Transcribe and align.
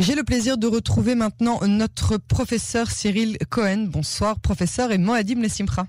J'ai 0.00 0.14
le 0.14 0.22
plaisir 0.22 0.56
de 0.56 0.66
retrouver 0.66 1.14
maintenant 1.14 1.60
notre 1.68 2.16
professeur 2.16 2.90
Cyril 2.90 3.36
Cohen. 3.50 3.84
Bonsoir 3.86 4.40
professeur 4.40 4.92
et 4.92 4.96
Moadim 4.96 5.42
Lessimra. 5.42 5.84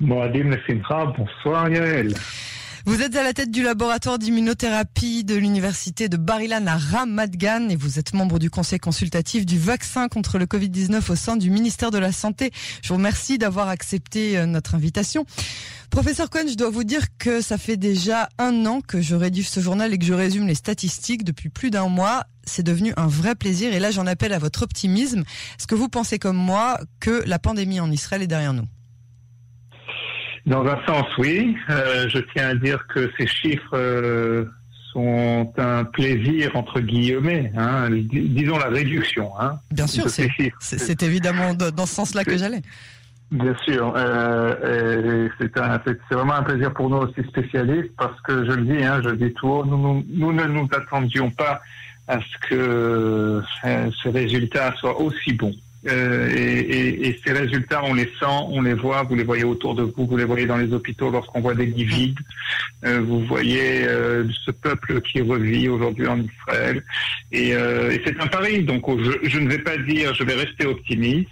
Moadim 0.00 0.50
Lessimra, 0.50 1.06
bonsoir 1.16 1.70
Yael. 1.70 2.12
Vous 2.86 3.00
êtes 3.00 3.16
à 3.16 3.22
la 3.22 3.32
tête 3.32 3.50
du 3.50 3.62
laboratoire 3.62 4.18
d'immunothérapie 4.18 5.24
de 5.24 5.34
l'université 5.34 6.10
de 6.10 6.18
Barilan 6.18 6.66
à 6.66 6.76
Ramat 6.76 7.28
Gan 7.28 7.70
et 7.70 7.76
vous 7.76 7.98
êtes 7.98 8.12
membre 8.12 8.38
du 8.38 8.50
conseil 8.50 8.78
consultatif 8.78 9.46
du 9.46 9.58
vaccin 9.58 10.08
contre 10.08 10.36
le 10.36 10.44
Covid-19 10.44 11.10
au 11.10 11.16
sein 11.16 11.38
du 11.38 11.48
ministère 11.48 11.90
de 11.90 11.96
la 11.96 12.12
Santé. 12.12 12.50
Je 12.82 12.88
vous 12.88 12.96
remercie 12.96 13.38
d'avoir 13.38 13.70
accepté 13.70 14.36
euh, 14.36 14.44
notre 14.44 14.74
invitation. 14.74 15.24
Professeur 15.88 16.28
Cohen, 16.28 16.44
je 16.46 16.56
dois 16.56 16.68
vous 16.68 16.84
dire 16.84 17.06
que 17.16 17.40
ça 17.40 17.56
fait 17.56 17.78
déjà 17.78 18.28
un 18.36 18.66
an 18.66 18.82
que 18.82 19.00
je 19.00 19.14
rédige 19.14 19.48
ce 19.48 19.60
journal 19.60 19.94
et 19.94 19.98
que 19.98 20.04
je 20.04 20.12
résume 20.12 20.46
les 20.46 20.54
statistiques 20.54 21.24
depuis 21.24 21.48
plus 21.48 21.70
d'un 21.70 21.88
mois. 21.88 22.24
C'est 22.44 22.64
devenu 22.64 22.92
un 22.98 23.06
vrai 23.06 23.34
plaisir 23.34 23.72
et 23.72 23.80
là 23.80 23.92
j'en 23.92 24.06
appelle 24.06 24.34
à 24.34 24.38
votre 24.38 24.62
optimisme. 24.62 25.24
Est-ce 25.58 25.66
que 25.66 25.74
vous 25.74 25.88
pensez 25.88 26.18
comme 26.18 26.36
moi 26.36 26.78
que 27.00 27.22
la 27.24 27.38
pandémie 27.38 27.80
en 27.80 27.90
Israël 27.90 28.20
est 28.20 28.26
derrière 28.26 28.52
nous? 28.52 28.66
Dans 30.46 30.64
un 30.66 30.78
sens, 30.86 31.06
oui. 31.18 31.56
Euh, 31.70 32.08
je 32.08 32.18
tiens 32.18 32.50
à 32.50 32.54
dire 32.54 32.86
que 32.86 33.10
ces 33.18 33.26
chiffres 33.26 33.74
euh, 33.74 34.44
sont 34.92 35.52
un 35.56 35.84
plaisir 35.84 36.54
entre 36.54 36.80
guillemets. 36.80 37.52
Hein, 37.56 37.88
disons 37.90 38.58
la 38.58 38.68
réduction. 38.68 39.32
Hein, 39.40 39.58
Bien 39.70 39.86
sûr, 39.86 40.08
c'est 40.08 41.02
évidemment 41.02 41.54
dans 41.54 41.86
ce 41.86 41.94
sens-là 41.94 42.24
que 42.24 42.36
j'allais. 42.36 42.62
Bien 43.30 43.56
sûr, 43.64 43.92
euh, 43.96 45.28
c'est 45.40 46.14
vraiment 46.14 46.34
un 46.34 46.42
plaisir 46.42 46.72
pour 46.72 46.88
nous 46.88 46.98
aussi 46.98 47.26
spécialistes 47.26 47.90
parce 47.96 48.20
que 48.20 48.44
je 48.44 48.52
le 48.52 48.62
dis, 48.62 48.84
hein, 48.84 49.00
je 49.02 49.08
le 49.08 49.16
dis 49.16 49.32
tout 49.32 49.48
haut, 49.48 49.64
nous, 49.64 49.76
nous, 49.76 50.04
nous 50.08 50.32
ne 50.32 50.44
nous 50.44 50.68
attendions 50.72 51.30
pas 51.30 51.60
à 52.06 52.20
ce 52.20 52.48
que 52.48 52.54
euh, 52.54 53.40
ce 53.64 54.08
résultat 54.08 54.74
soit 54.76 55.00
aussi 55.00 55.32
bon. 55.32 55.52
Euh, 55.86 56.30
et, 56.34 57.08
et, 57.08 57.20
ces 57.24 57.32
résultats, 57.32 57.82
on 57.84 57.94
les 57.94 58.10
sent, 58.18 58.40
on 58.48 58.62
les 58.62 58.74
voit, 58.74 59.02
vous 59.02 59.14
les 59.14 59.24
voyez 59.24 59.44
autour 59.44 59.74
de 59.74 59.82
vous, 59.82 60.06
vous 60.06 60.16
les 60.16 60.24
voyez 60.24 60.46
dans 60.46 60.56
les 60.56 60.72
hôpitaux 60.72 61.10
lorsqu'on 61.10 61.40
voit 61.40 61.54
des 61.54 61.66
lits 61.66 61.84
vides. 61.84 62.18
Euh, 62.84 63.00
vous 63.00 63.24
voyez 63.26 63.86
euh, 63.86 64.24
ce 64.44 64.50
peuple 64.50 65.00
qui 65.02 65.20
revit 65.20 65.68
aujourd'hui 65.68 66.06
en 66.06 66.20
Israël. 66.20 66.82
Et, 67.32 67.50
et 67.50 68.02
c'est 68.04 68.18
un 68.20 68.26
pari. 68.26 68.62
Donc 68.62 68.84
je, 69.00 69.28
je 69.28 69.38
ne 69.38 69.48
vais 69.48 69.58
pas 69.58 69.76
dire, 69.76 70.14
je 70.14 70.24
vais 70.24 70.34
rester 70.34 70.66
optimiste 70.66 71.30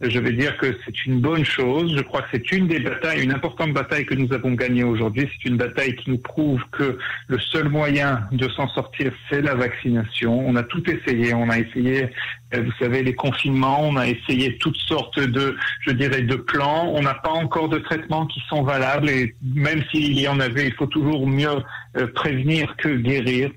je 0.00 0.18
vais 0.18 0.32
dire 0.32 0.56
que 0.56 0.78
c'est 0.84 1.04
une 1.04 1.20
bonne 1.20 1.44
chose. 1.44 1.94
Je 1.94 2.02
crois 2.02 2.22
que 2.22 2.28
c'est 2.32 2.52
une 2.52 2.66
des 2.66 2.80
batailles, 2.80 3.22
une 3.22 3.32
importante 3.32 3.72
bataille 3.72 4.06
que 4.06 4.14
nous 4.14 4.32
avons 4.32 4.52
gagnée 4.52 4.82
aujourd'hui. 4.82 5.28
C'est 5.32 5.48
une 5.48 5.58
bataille 5.58 5.94
qui 5.96 6.10
nous 6.10 6.18
prouve 6.18 6.62
que 6.72 6.98
le 7.28 7.38
seul 7.38 7.68
moyen 7.68 8.26
de 8.32 8.48
s'en 8.48 8.66
sortir, 8.68 9.12
c'est 9.28 9.42
la 9.42 9.54
vaccination. 9.54 10.38
On 10.46 10.56
a 10.56 10.62
tout 10.62 10.82
essayé. 10.90 11.34
On 11.34 11.50
a 11.50 11.58
essayé, 11.58 12.08
euh, 12.54 12.62
vous 12.62 12.72
savez, 12.78 13.02
les 13.02 13.14
confinements. 13.14 13.80
On 13.82 13.96
a 13.96 14.08
essayé 14.08 14.56
toutes 14.56 14.78
sortes 14.78 15.20
de, 15.20 15.56
je 15.82 15.90
dirais, 15.90 16.22
de 16.22 16.36
plans. 16.36 16.90
On 16.94 17.02
n'a 17.02 17.14
pas 17.14 17.32
encore 17.32 17.68
de 17.68 17.78
traitements 17.78 18.26
qui 18.26 18.40
sont 18.48 18.62
valables. 18.62 19.10
Et 19.10 19.34
même 19.42 19.82
s'il 19.90 20.18
y 20.18 20.28
en 20.28 20.40
avait, 20.40 20.68
il 20.68 20.74
faut 20.74 20.86
toujours 20.86 21.26
mieux 21.26 21.62
euh, 21.98 22.06
prévenir 22.14 22.74
que 22.76 22.88
guérir. 22.88 23.50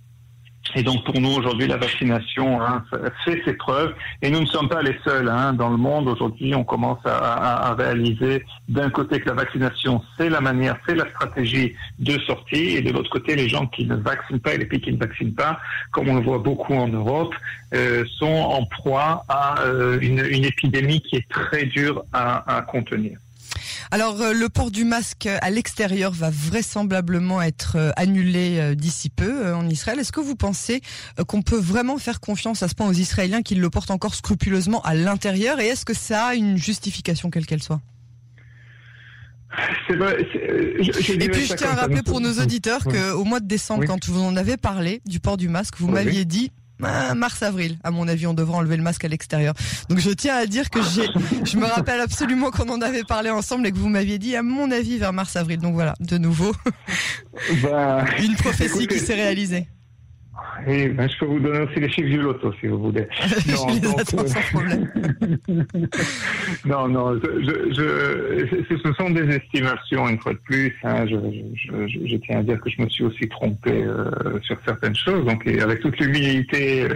Et 0.75 0.83
donc 0.83 1.03
pour 1.03 1.19
nous 1.19 1.31
aujourd'hui, 1.31 1.67
la 1.67 1.77
vaccination 1.77 2.61
hein, 2.61 2.83
fait 3.25 3.41
ses 3.45 3.53
preuves 3.53 3.93
et 4.21 4.29
nous 4.29 4.39
ne 4.39 4.45
sommes 4.45 4.69
pas 4.69 4.81
les 4.81 4.97
seuls. 5.03 5.27
Hein. 5.27 5.53
Dans 5.53 5.69
le 5.69 5.77
monde 5.77 6.07
aujourd'hui, 6.07 6.55
on 6.55 6.63
commence 6.63 7.05
à, 7.05 7.69
à, 7.69 7.73
réaliser 7.75 8.45
d'un 8.69 8.89
côté 8.89 9.19
que 9.19 9.27
la 9.27 9.35
vaccination 9.35 10.01
c'est 10.17 10.29
la 10.29 10.41
manière, 10.41 10.77
c'est 10.87 10.95
la 10.95 11.07
stratégie 11.09 11.75
de 11.99 12.17
sortie, 12.19 12.77
et 12.77 12.81
de 12.81 12.91
l'autre 12.91 13.09
côté, 13.09 13.35
les 13.35 13.49
gens 13.49 13.67
qui 13.67 13.85
ne 13.85 13.95
vaccinent 13.95 14.39
pas 14.39 14.53
et 14.53 14.57
les 14.57 14.65
pays 14.65 14.81
qui 14.81 14.93
ne 14.93 14.97
vaccinent 14.97 15.33
pas, 15.33 15.59
comme 15.91 16.09
on 16.09 16.15
le 16.15 16.21
voit 16.23 16.39
beaucoup 16.39 16.73
en 16.73 16.87
Europe, 16.87 17.33
euh, 17.73 18.03
sont 18.17 18.25
en 18.25 18.65
proie 18.65 19.25
à 19.27 19.61
euh, 19.61 19.99
une, 20.01 20.19
une, 20.19 20.45
épidémie 20.45 21.01
qui 21.01 21.17
est 21.17 21.27
très 21.29 21.65
dure 21.65 22.03
à, 22.13 22.57
à 22.57 22.61
contenir. 22.61 23.17
Alors 23.93 24.19
euh, 24.21 24.33
le 24.33 24.49
port 24.49 24.71
du 24.71 24.85
masque 24.85 25.27
à 25.27 25.51
l'extérieur 25.51 26.13
va 26.13 26.31
vraisemblablement 26.31 27.43
être 27.43 27.75
euh, 27.75 27.91
annulé 27.95 28.57
euh, 28.57 28.73
d'ici 28.73 29.11
peu 29.11 29.53
en 29.53 29.69
Israël. 29.69 29.99
Est-ce 29.99 30.11
que 30.11 30.19
vous 30.19 30.35
pensez 30.35 30.81
qu'on 31.27 31.43
peut 31.43 31.59
vraiment 31.59 31.99
faire 31.99 32.19
confiance 32.19 32.63
à 32.63 32.67
ce 32.67 32.73
point 32.73 32.87
aux 32.87 32.93
Israéliens 32.93 33.43
qu'ils 33.43 33.61
le 33.61 33.69
portent 33.69 33.91
encore 33.91 34.15
scrupuleusement 34.15 34.81
à 34.81 34.95
l'intérieur? 34.95 35.59
Et 35.59 35.67
est-ce 35.67 35.85
que 35.85 35.93
ça 35.93 36.25
a 36.25 36.33
une 36.33 36.57
justification 36.57 37.29
quelle 37.29 37.45
qu'elle 37.45 37.61
soit? 37.61 37.81
Vrai, 39.89 40.17
et 40.23 41.29
puis 41.29 41.45
je 41.45 41.53
tiens 41.53 41.69
à 41.69 41.75
rappeler 41.75 42.01
pour 42.01 42.19
nos 42.19 42.41
auditeurs 42.41 42.83
qu'au 42.85 43.23
mois 43.25 43.41
de 43.41 43.45
décembre, 43.45 43.85
quand 43.85 44.09
vous 44.09 44.23
en 44.23 44.35
avez 44.35 44.57
parlé 44.57 45.03
du 45.05 45.19
port 45.19 45.37
du 45.37 45.49
masque, 45.49 45.75
vous 45.77 45.87
m'aviez 45.87 46.25
dit 46.25 46.49
ah, 46.81 47.13
mars-avril, 47.13 47.77
à 47.83 47.91
mon 47.91 48.07
avis, 48.07 48.27
on 48.27 48.33
devrait 48.33 48.57
enlever 48.57 48.77
le 48.77 48.83
masque 48.83 49.05
à 49.05 49.07
l'extérieur. 49.07 49.53
Donc 49.89 49.99
je 49.99 50.09
tiens 50.09 50.35
à 50.35 50.45
dire 50.45 50.69
que 50.69 50.79
j'ai, 50.81 51.07
je 51.45 51.57
me 51.57 51.65
rappelle 51.65 51.99
absolument 51.99 52.51
qu'on 52.51 52.69
en 52.69 52.81
avait 52.81 53.03
parlé 53.03 53.29
ensemble 53.29 53.67
et 53.67 53.71
que 53.71 53.77
vous 53.77 53.89
m'aviez 53.89 54.19
dit, 54.19 54.35
à 54.35 54.43
mon 54.43 54.71
avis, 54.71 54.97
vers 54.97 55.13
mars-avril. 55.13 55.59
Donc 55.59 55.73
voilà, 55.73 55.93
de 55.99 56.17
nouveau, 56.17 56.53
bah, 57.61 58.05
une 58.19 58.35
prophétie 58.35 58.87
qui 58.87 58.99
s'est 58.99 59.15
réalisée. 59.15 59.67
Et 60.65 60.87
ben, 60.89 61.09
je 61.09 61.17
peux 61.17 61.25
vous 61.25 61.39
donner 61.39 61.59
aussi 61.59 61.79
les 61.79 61.89
chiffres 61.89 62.09
du 62.09 62.17
loto 62.17 62.53
si 62.59 62.67
vous 62.67 62.79
voulez. 62.79 63.07
Non, 63.47 63.69
je 63.69 63.81
les 63.81 63.87
attends 63.89 64.27
sans 64.27 64.41
problème. 64.51 64.89
non, 66.65 66.87
non, 66.87 67.19
je, 67.21 67.73
je, 67.73 68.75
ce 68.83 68.93
sont 68.93 69.09
des 69.09 69.35
estimations 69.35 70.07
une 70.07 70.19
fois 70.19 70.33
de 70.33 70.39
plus. 70.39 70.75
Hein, 70.83 71.05
je, 71.07 71.15
je, 71.87 72.15
tiens 72.17 72.39
à 72.39 72.43
dire 72.43 72.59
que 72.61 72.69
je 72.69 72.81
me 72.81 72.89
suis 72.89 73.03
aussi 73.03 73.27
trompé 73.27 73.83
euh, 73.83 74.09
sur 74.41 74.57
certaines 74.65 74.95
choses. 74.95 75.25
Donc, 75.25 75.45
avec 75.45 75.81
toute 75.81 75.99
l'humilité 75.99 76.87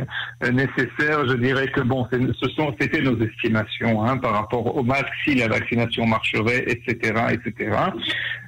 euh, 0.43 0.51
nécessaire, 0.51 1.27
je 1.27 1.33
dirais 1.33 1.67
que 1.67 1.81
bon, 1.81 2.07
ce 2.11 2.49
sont, 2.49 2.73
c'était 2.79 3.01
nos 3.01 3.19
estimations 3.19 4.03
hein, 4.03 4.17
par 4.17 4.33
rapport 4.33 4.75
au 4.75 4.83
masque, 4.83 5.13
si 5.23 5.35
la 5.35 5.47
vaccination 5.47 6.05
marcherait, 6.05 6.63
etc., 6.67 7.13
etc. 7.31 7.71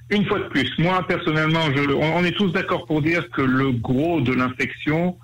Une 0.09 0.25
fois 0.25 0.39
de 0.39 0.45
plus, 0.45 0.71
moi 0.79 1.05
personnellement, 1.07 1.71
je, 1.75 1.93
on 1.93 2.23
est 2.23 2.31
tous 2.31 2.51
d'accord 2.51 2.85
pour 2.85 3.01
dire 3.01 3.29
que 3.29 3.41
le 3.41 3.71
gros 3.71 4.21
de 4.21 4.33
l'infection, 4.33 5.17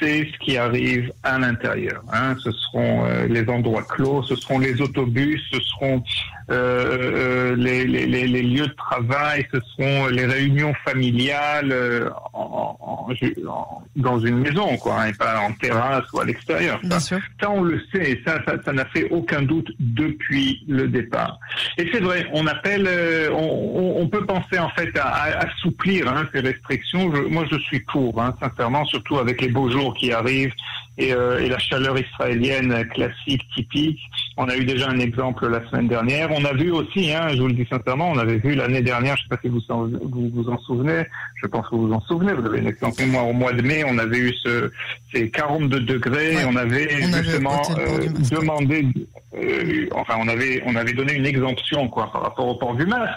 c'est 0.00 0.26
ce 0.32 0.38
qui 0.38 0.56
arrive 0.56 1.12
à 1.22 1.38
l'intérieur. 1.38 2.02
Hein. 2.12 2.34
Ce 2.42 2.50
seront 2.50 3.04
euh, 3.04 3.26
les 3.28 3.48
endroits 3.48 3.84
clos, 3.84 4.24
ce 4.24 4.34
seront 4.34 4.58
les 4.58 4.80
autobus, 4.80 5.40
ce 5.52 5.60
seront 5.60 6.02
euh, 6.52 7.54
euh, 7.54 7.56
les, 7.56 7.84
les, 7.86 8.06
les, 8.06 8.42
lieux 8.42 8.66
de 8.66 8.74
travail, 8.74 9.46
ce 9.52 9.58
seront 9.60 10.08
les 10.08 10.26
réunions 10.26 10.74
familiales 10.84 11.72
euh, 11.72 12.10
en, 12.34 12.76
en, 12.78 13.82
dans 13.96 14.18
une 14.18 14.38
maison, 14.38 14.76
quoi, 14.76 15.00
hein, 15.00 15.06
et 15.08 15.12
pas 15.14 15.40
en 15.40 15.52
terrasse 15.52 16.04
ou 16.12 16.20
à 16.20 16.24
l'extérieur. 16.24 16.78
Ça, 16.90 17.00
ça, 17.00 17.50
on 17.50 17.62
le 17.62 17.80
sait, 17.92 18.12
et 18.12 18.22
ça, 18.26 18.40
ça, 18.64 18.72
n'a 18.72 18.84
fait 18.86 19.08
aucun 19.10 19.42
doute 19.42 19.70
depuis 19.80 20.62
le 20.68 20.88
départ. 20.88 21.38
Et 21.78 21.88
c'est 21.92 22.00
vrai, 22.00 22.26
on 22.32 22.46
appelle, 22.46 22.88
on, 23.32 23.94
on, 24.00 24.08
peut 24.08 24.26
penser 24.26 24.58
en 24.58 24.68
fait 24.70 24.96
à, 24.98 25.38
assouplir 25.38 26.08
hein, 26.08 26.28
ces 26.32 26.40
restrictions. 26.40 27.10
moi, 27.30 27.44
je 27.50 27.58
suis 27.60 27.80
pour, 27.80 28.20
hein, 28.20 28.34
sincèrement, 28.40 28.84
surtout 28.84 29.18
avec 29.18 29.40
les 29.40 29.48
beaux 29.48 29.70
jours 29.70 29.94
qui 29.94 30.12
arrivent 30.12 30.54
et, 30.98 31.08
et 31.08 31.48
la 31.48 31.58
chaleur 31.58 31.98
israélienne 31.98 32.86
classique, 32.88 33.42
typique. 33.54 34.00
On 34.36 34.48
a 34.48 34.56
eu 34.56 34.64
déjà 34.64 34.88
un 34.88 34.98
exemple 34.98 35.46
la 35.48 35.66
semaine 35.68 35.88
dernière. 35.88 36.30
On 36.32 36.44
a 36.44 36.52
vu 36.52 36.70
aussi, 36.70 37.12
hein, 37.12 37.28
je 37.30 37.40
vous 37.40 37.48
le 37.48 37.54
dis 37.54 37.66
sincèrement, 37.68 38.10
on 38.10 38.18
avait 38.18 38.38
vu 38.38 38.54
l'année 38.54 38.82
dernière, 38.82 39.16
je 39.16 39.22
ne 39.22 39.28
sais 39.28 39.36
pas 39.36 39.40
si 39.42 39.48
vous, 39.48 39.60
vous 40.02 40.30
vous 40.32 40.48
en 40.48 40.58
souvenez, 40.58 41.04
je 41.36 41.46
pense 41.46 41.68
que 41.68 41.74
vous 41.74 41.88
vous 41.88 41.92
en 41.92 42.00
souvenez, 42.02 42.32
vous 42.32 42.46
avez 42.46 42.58
une 42.60 42.68
excellente 42.68 42.98
mémoire, 42.98 43.28
au 43.28 43.32
mois 43.32 43.52
de 43.52 43.62
mai, 43.62 43.84
on 43.86 43.98
avait 43.98 44.18
eu 44.18 44.34
ce, 44.34 44.70
ces 45.12 45.30
42 45.30 45.80
degrés, 45.80 46.44
on 46.46 46.56
avait 46.56 46.88
justement 47.02 47.62
euh, 47.78 48.08
demandé, 48.30 48.86
euh, 49.34 49.86
enfin 49.92 50.14
on 50.18 50.28
avait, 50.28 50.62
on 50.66 50.76
avait 50.76 50.92
donné 50.92 51.14
une 51.14 51.26
exemption 51.26 51.88
quoi 51.88 52.10
par 52.12 52.22
rapport 52.22 52.48
au 52.48 52.54
port 52.54 52.74
du 52.74 52.86
masque, 52.86 53.12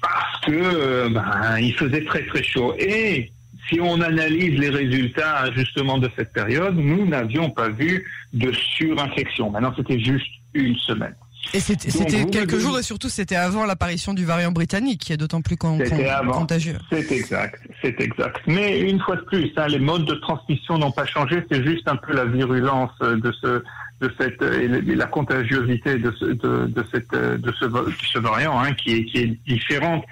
parce 0.00 0.40
que 0.46 0.52
euh, 0.52 1.08
ben, 1.08 1.58
il 1.58 1.74
faisait 1.74 2.04
très 2.04 2.24
très 2.26 2.42
chaud. 2.42 2.74
Et 2.78 3.30
si 3.68 3.80
on 3.80 4.00
analyse 4.00 4.58
les 4.58 4.70
résultats 4.70 5.50
justement 5.52 5.98
de 5.98 6.10
cette 6.16 6.32
période, 6.32 6.76
nous 6.76 7.06
n'avions 7.06 7.50
pas 7.50 7.68
vu 7.68 8.04
de 8.32 8.52
surinfection. 8.52 9.50
Maintenant, 9.50 9.72
c'était 9.76 10.00
juste 10.00 10.26
une 10.54 10.76
semaine. 10.76 11.14
Et 11.52 11.60
c'était 11.60 12.24
quelques 12.24 12.56
jours 12.56 12.78
et 12.78 12.82
surtout 12.82 13.10
c'était 13.10 13.36
avant 13.36 13.66
l'apparition 13.66 14.14
du 14.14 14.24
variant 14.24 14.50
britannique 14.50 15.02
qui 15.02 15.12
est 15.12 15.18
d'autant 15.18 15.42
plus 15.42 15.58
contagieux. 15.58 16.78
C'est 16.90 17.12
exact, 17.12 17.60
c'est 17.82 18.00
exact. 18.00 18.40
Mais 18.46 18.80
une 18.80 18.98
fois 19.00 19.16
de 19.16 19.20
plus, 19.22 19.52
hein, 19.56 19.66
les 19.68 19.78
modes 19.78 20.06
de 20.06 20.14
transmission 20.14 20.78
n'ont 20.78 20.90
pas 20.90 21.04
changé, 21.04 21.44
c'est 21.50 21.62
juste 21.62 21.86
un 21.86 21.96
peu 21.96 22.14
la 22.14 22.24
virulence 22.24 22.92
de 23.00 23.32
ce 23.42 23.62
de 24.04 24.12
cette 24.18 24.42
et 24.42 24.68
la 24.94 25.06
contagiosité 25.06 25.98
de 25.98 26.10
ce 26.12 26.24
de, 26.26 26.84
cette 26.92 27.12
de 27.12 27.52
ce, 27.52 28.18
variant 28.18 28.58
hein, 28.60 28.72
qui 28.74 28.92
est 28.94 29.04
qui 29.04 29.18
est 29.18 29.38
différente. 29.46 30.04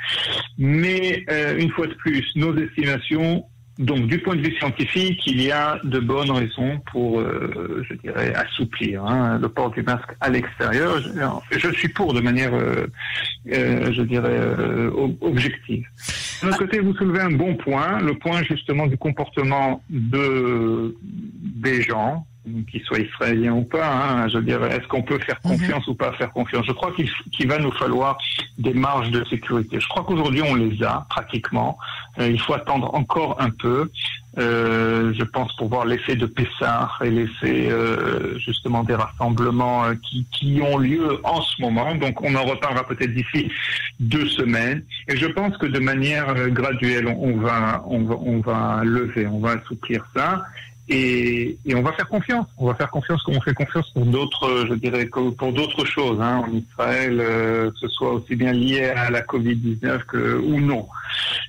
Mais 0.59 1.25
euh, 1.31 1.59
une 1.59 1.71
fois 1.71 1.87
de 1.87 1.95
plus, 1.95 2.25
nos 2.37 2.57
estimations 2.57 3.45
donc, 3.79 4.07
du 4.07 4.19
point 4.19 4.37
de 4.37 4.43
vue 4.43 4.55
scientifique, 4.59 5.27
il 5.27 5.41
y 5.41 5.51
a 5.51 5.79
de 5.83 5.99
bonnes 5.99 6.31
raisons 6.31 6.81
pour, 6.93 7.21
euh, 7.21 7.83
je 7.89 7.95
dirais, 7.95 8.35
assouplir 8.35 9.05
hein, 9.05 9.39
le 9.41 9.49
port 9.49 9.71
du 9.71 9.83
masque 9.83 10.11
à 10.21 10.29
l'extérieur. 10.29 11.01
Je, 11.51 11.69
suis 11.73 11.89
pour 11.89 12.13
de 12.13 12.21
manière, 12.21 12.53
euh, 12.55 12.87
euh, 13.51 13.93
je 13.93 14.03
dirais, 14.03 14.39
objective. 15.23 15.85
De 16.43 16.47
l'autre 16.47 16.59
côté, 16.59 16.81
vous 16.81 16.95
soulevez 16.95 17.21
un 17.21 17.31
bon 17.31 17.55
point, 17.57 18.01
le 18.01 18.15
point 18.15 18.43
justement 18.43 18.87
du 18.87 18.99
comportement 18.99 19.83
de 19.89 20.95
des 21.01 21.81
gens, 21.83 22.27
qu'il 22.71 22.83
soit 22.83 22.99
israélien 22.99 23.53
ou 23.53 23.63
pas. 23.63 23.87
Hein, 23.87 24.29
je 24.29 24.39
dirais, 24.39 24.77
est-ce 24.77 24.87
qu'on 24.89 25.03
peut 25.03 25.19
faire 25.19 25.39
mhm. 25.45 25.53
confiance 25.53 25.87
ou 25.89 25.95
pas 25.95 26.13
faire 26.13 26.31
confiance? 26.31 26.67
Je 26.67 26.73
crois 26.73 26.93
qu'il 26.93 27.49
va 27.49 27.59
nous 27.59 27.73
falloir 27.73 28.19
des 28.59 28.75
marges 28.75 29.11
de 29.11 29.25
sécurité. 29.25 29.81
Je 29.81 29.89
crois 29.89 30.05
qu'aujourd'hui 30.05 30.43
on 30.43 30.55
les 30.55 30.83
a 30.83 31.07
pratiquement. 31.09 31.79
Euh, 32.19 32.29
il 32.29 32.41
faut 32.41 32.55
attendre 32.55 32.95
encore 32.95 33.41
un 33.41 33.51
peu. 33.51 33.91
Euh, 34.39 35.13
je 35.13 35.25
pense 35.25 35.55
pour 35.57 35.69
voir 35.69 35.85
l'effet 35.85 36.17
de 36.17 36.25
Pessard 36.25 37.03
et 37.05 37.11
l'effet 37.11 37.69
euh, 37.71 38.39
justement 38.39 38.83
des 38.83 38.95
rassemblements 38.95 39.85
euh, 39.85 39.95
qui, 40.03 40.27
qui 40.33 40.63
ont 40.63 40.79
lieu 40.79 41.21
en 41.25 41.43
ce 41.43 41.61
moment. 41.61 41.95
Donc 41.95 42.23
on 42.23 42.35
en 42.35 42.45
reparlera 42.45 42.87
peut-être 42.87 43.13
d'ici 43.13 43.53
deux 44.01 44.27
semaines. 44.29 44.83
Et 45.09 45.17
je 45.17 45.27
pense 45.27 45.57
que 45.59 45.67
de 45.67 45.79
manière 45.79 46.49
graduelle, 46.49 47.09
on 47.09 47.37
va, 47.37 47.85
on 47.87 48.05
va, 48.05 48.15
on 48.23 48.41
va 48.41 48.81
lever, 48.85 49.27
on 49.27 49.41
va 49.41 49.51
assouplir 49.53 50.05
ça. 50.15 50.45
Et, 50.89 51.59
et, 51.65 51.75
on 51.75 51.83
va 51.83 51.93
faire 51.93 52.09
confiance. 52.09 52.47
On 52.59 52.67
va 52.67 52.75
faire 52.75 52.91
confiance 52.91 53.23
comme 53.23 53.37
on 53.37 53.41
fait 53.41 53.55
confiance 53.55 53.89
pour 53.91 54.05
d'autres, 54.05 54.67
je 54.69 54.75
dirais, 54.75 55.07
pour 55.07 55.53
d'autres 55.53 55.85
choses 55.85 56.21
hein, 56.21 56.43
en 56.47 56.53
Israël, 56.53 57.19
euh, 57.21 57.71
que 57.71 57.79
ce 57.79 57.89
soit 57.89 58.13
aussi 58.13 58.35
bien 58.35 58.53
lié 58.53 58.87
à 58.87 59.11
la 59.11 59.23
Covid-19 59.23 60.05
que 60.05 60.39
ou 60.39 60.61
non. 60.61 60.89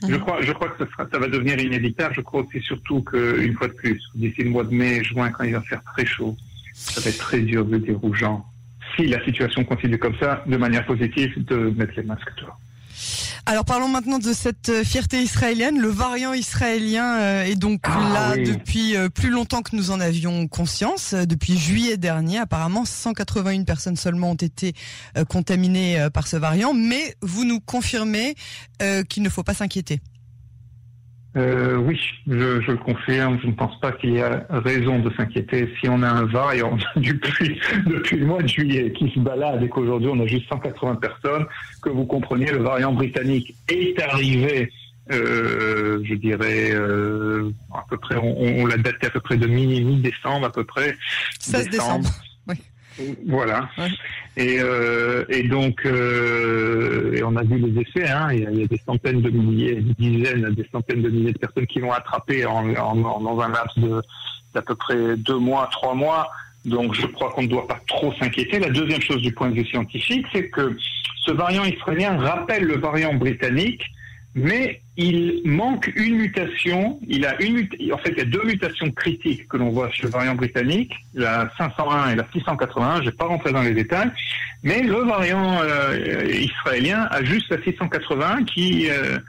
Je 0.08 0.14
mhm. 0.14 0.20
crois, 0.20 0.42
je 0.42 0.52
crois 0.52 0.70
que 0.70 0.86
ça, 0.86 0.92
sera, 0.92 1.08
ça 1.12 1.18
va 1.18 1.28
devenir 1.28 1.60
inévitable. 1.60 2.14
Je 2.16 2.22
crois 2.22 2.42
aussi 2.44 2.62
surtout 2.62 3.02
qu'une 3.02 3.54
fois 3.54 3.68
de 3.68 3.74
plus, 3.74 4.02
d'ici 4.16 4.44
le 4.44 4.52
mois 4.52 4.64
de 4.64 4.74
mai, 4.74 5.04
juin, 5.04 5.32
quand 5.32 5.44
il 5.44 5.54
va 5.54 5.62
faire 5.62 5.82
très 5.84 6.06
chaud, 6.06 6.38
ça 6.74 7.02
va 7.02 7.10
être 7.10 7.18
très 7.18 7.40
dur 7.40 7.66
de 7.66 7.78
dire 7.78 8.04
aux 8.04 8.14
gens, 8.14 8.46
si 8.96 9.08
la 9.08 9.24
situation 9.24 9.64
continue 9.64 9.98
comme 9.98 10.16
ça, 10.20 10.44
de 10.46 10.58
manière 10.58 10.86
positive, 10.86 11.44
de 11.46 11.74
mettre 11.76 11.94
les 11.98 12.04
masques 12.04 12.32
dehors. 12.40 12.60
Alors 13.46 13.66
parlons 13.66 13.90
maintenant 13.90 14.20
de 14.20 14.32
cette 14.32 14.70
euh, 14.70 14.84
fierté 14.86 15.22
israélienne. 15.22 15.78
Le 15.78 15.90
variant 15.90 16.32
israélien 16.32 17.20
euh, 17.20 17.44
est 17.44 17.56
donc 17.56 17.82
ah 17.84 18.10
là 18.14 18.38
depuis 18.38 18.96
euh, 18.96 19.10
plus 19.10 19.30
longtemps 19.30 19.62
que 19.62 19.76
nous 19.76 19.92
en 19.92 20.00
avions 20.00 20.48
conscience. 20.48 21.14
Depuis 21.14 21.58
juillet 21.58 21.98
dernier, 21.98 22.38
apparemment 22.38 22.86
181 22.86 23.66
personnes 23.66 23.98
seulement 23.98 24.32
ont 24.32 24.36
été 24.36 24.74
contaminées 25.28 26.08
par 26.14 26.28
ce 26.28 26.38
variant. 26.38 26.74
Mais 26.74 27.16
vous 27.22 27.44
nous 27.44 27.60
confirmez 27.60 28.36
qu'il 29.10 29.24
ne 29.24 29.30
faut 29.30 29.44
pas 29.44 29.54
s'inquiéter. 29.54 30.02
Euh, 31.36 31.78
oui, 31.78 32.00
je, 32.28 32.62
je, 32.62 32.72
le 32.72 32.78
confirme. 32.78 33.40
Je 33.42 33.48
ne 33.48 33.54
pense 33.54 33.80
pas 33.80 33.92
qu'il 33.92 34.14
y 34.14 34.22
a 34.22 34.46
raison 34.50 35.00
de 35.00 35.12
s'inquiéter. 35.16 35.74
Si 35.80 35.90
on 35.90 36.04
a 36.04 36.10
un 36.10 36.26
variant 36.26 36.78
depuis, 36.96 37.60
depuis 37.88 38.18
le 38.18 38.26
mois 38.26 38.42
de 38.44 38.48
juillet 38.48 38.92
qui 38.92 39.10
se 39.10 39.20
balade 39.20 39.64
et 39.64 39.70
qu'aujourd'hui 39.70 40.10
on 40.14 40.20
a 40.20 40.28
juste 40.28 40.48
180 40.50 40.96
personnes, 40.96 41.46
que 41.82 41.90
vous 41.90 42.06
compreniez, 42.06 42.52
le 42.52 42.60
variant 42.60 42.94
britannique 42.94 43.56
est 43.68 44.00
arrivé. 44.02 44.72
Euh, 45.12 46.02
je 46.06 46.14
dirais 46.14 46.72
euh, 46.72 47.52
à 47.74 47.84
peu 47.90 47.98
près, 47.98 48.16
on, 48.16 48.62
on 48.62 48.66
l'a 48.66 48.78
daté 48.78 49.08
à 49.08 49.10
peu 49.10 49.20
près 49.20 49.36
de 49.36 49.48
mi-décembre 49.48 50.46
à 50.46 50.52
peu 50.52 50.64
près. 50.64 50.96
16 51.40 51.70
décembre. 51.70 52.10
Voilà. 53.28 53.70
Et, 54.38 54.58
euh, 54.60 55.26
et 55.30 55.44
donc, 55.44 55.86
euh, 55.86 57.14
et 57.16 57.24
on 57.24 57.36
a 57.36 57.44
vu 57.44 57.58
les 57.58 57.82
effets. 57.82 58.10
Hein. 58.10 58.30
Il, 58.32 58.40
y 58.42 58.46
a, 58.46 58.52
il, 58.52 58.60
y 58.62 58.64
a, 58.64 58.68
des 58.68 58.82
centaines 58.86 59.22
de 59.22 59.30
milliers, 59.30 59.76
des 59.76 59.94
dizaines, 59.94 60.50
des 60.54 60.68
centaines 60.72 61.02
de 61.02 61.10
milliers 61.10 61.34
de 61.34 61.38
personnes 61.38 61.68
qui 61.68 61.80
l'ont 61.80 61.92
attrapé 61.92 62.46
en, 62.46 62.74
en, 62.76 62.96
dans 62.96 63.40
un 63.40 63.50
laps 63.50 63.78
de 63.78 64.02
d'à 64.54 64.62
peu 64.62 64.76
près 64.76 65.18
deux 65.18 65.40
mois, 65.40 65.68
trois 65.72 65.96
mois. 65.96 66.30
Donc, 66.66 66.94
je 66.94 67.08
crois 67.08 67.32
qu'on 67.32 67.44
ne 67.44 67.48
doit 67.48 67.68
pas 67.68 67.80
trop 67.88 68.14
s'inquiéter. 68.14 68.60
La 68.60 68.70
deuxième 68.70 69.02
chose 69.02 69.22
du 69.22 69.34
point 69.34 69.50
de 69.50 69.56
vue 69.56 69.66
scientifique, 69.66 70.26
c'est 70.32 70.50
que 70.50 70.78
ce 71.26 71.32
variant 71.32 71.64
israélien 71.64 72.18
rappelle 72.18 72.64
le 72.64 72.78
variant 72.78 73.14
britannique 73.16 73.84
mais 74.36 74.82
il 74.98 75.42
manque 75.46 75.92
une 75.96 76.18
mutation. 76.18 77.00
Il 77.08 77.26
a 77.26 77.40
une, 77.42 77.68
en 77.92 77.98
fait, 77.98 78.12
il 78.12 78.18
y 78.18 78.22
a 78.22 78.26
deux 78.26 78.44
mutations 78.44 78.92
critiques 78.92 79.48
que 79.48 79.58
l'on 79.58 79.70
voit 79.70 79.92
chez 79.92 80.04
le 80.04 80.10
variant 80.10 80.36
britannique, 80.36 80.94
la 81.14 81.52
501 81.58 82.12
et 82.12 82.16
la 82.16 82.26
681. 82.32 82.96
Je 82.96 83.00
ne 83.00 83.06
vais 83.06 83.12
pas 83.16 83.26
rentrer 83.26 83.52
dans 83.52 83.62
les 83.62 83.74
détails, 83.74 84.12
mais 84.64 84.82
le 84.82 84.98
variant 85.04 85.60
euh, 85.62 86.26
israélien 86.32 87.08
a 87.12 87.24
juste 87.24 87.50
la 87.50 87.62
680 87.62 88.46
qui, 88.46 88.90
euh, 88.90 89.20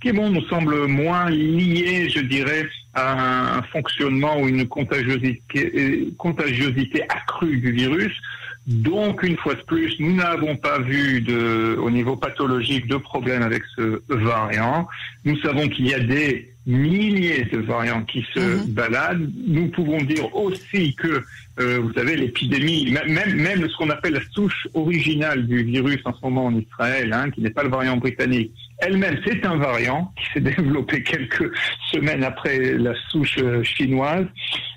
qui 0.00 0.12
bon, 0.12 0.30
nous 0.30 0.44
semble 0.46 0.86
moins 0.86 1.28
lié, 1.30 2.08
je 2.08 2.20
dirais, 2.20 2.68
à 2.94 3.58
un 3.58 3.62
fonctionnement 3.62 4.38
ou 4.40 4.48
une 4.48 4.68
contagiosité, 4.68 6.08
contagiosité 6.18 7.02
accrue 7.08 7.58
du 7.58 7.72
virus 7.72 8.12
donc, 8.66 9.24
une 9.24 9.36
fois 9.36 9.54
de 9.54 9.62
plus, 9.62 9.96
nous 9.98 10.14
n'avons 10.14 10.56
pas 10.56 10.78
vu 10.78 11.20
de, 11.20 11.76
au 11.80 11.90
niveau 11.90 12.14
pathologique 12.14 12.86
de 12.86 12.96
problème 12.96 13.42
avec 13.42 13.62
ce 13.76 14.00
variant. 14.08 14.86
Nous 15.24 15.36
savons 15.38 15.68
qu'il 15.68 15.88
y 15.88 15.94
a 15.94 15.98
des 15.98 16.52
milliers 16.64 17.44
de 17.46 17.58
variants 17.58 18.04
qui 18.04 18.24
se 18.32 18.38
mhm. 18.38 18.72
baladent. 18.72 19.30
Nous 19.48 19.68
pouvons 19.68 20.00
dire 20.02 20.32
aussi 20.36 20.94
que, 20.94 21.24
euh, 21.58 21.80
vous 21.80 21.92
savez, 21.92 22.14
l'épidémie, 22.14 22.92
même, 22.92 23.34
même 23.34 23.68
ce 23.68 23.76
qu'on 23.76 23.90
appelle 23.90 24.12
la 24.12 24.20
souche 24.30 24.68
originale 24.74 25.44
du 25.48 25.64
virus 25.64 26.00
en 26.04 26.14
ce 26.14 26.20
moment 26.22 26.46
en 26.46 26.56
Israël, 26.56 27.12
hein, 27.12 27.30
qui 27.30 27.40
n'est 27.40 27.50
pas 27.50 27.64
le 27.64 27.70
variant 27.70 27.96
britannique, 27.96 28.52
elle-même, 28.78 29.18
c'est 29.26 29.44
un 29.44 29.56
variant 29.56 30.12
qui 30.16 30.24
s'est 30.32 30.40
développé 30.56 31.02
quelques 31.02 31.50
semaines 31.90 32.22
après 32.22 32.74
la 32.74 32.94
souche 33.10 33.38
euh, 33.38 33.64
chinoise. 33.64 34.26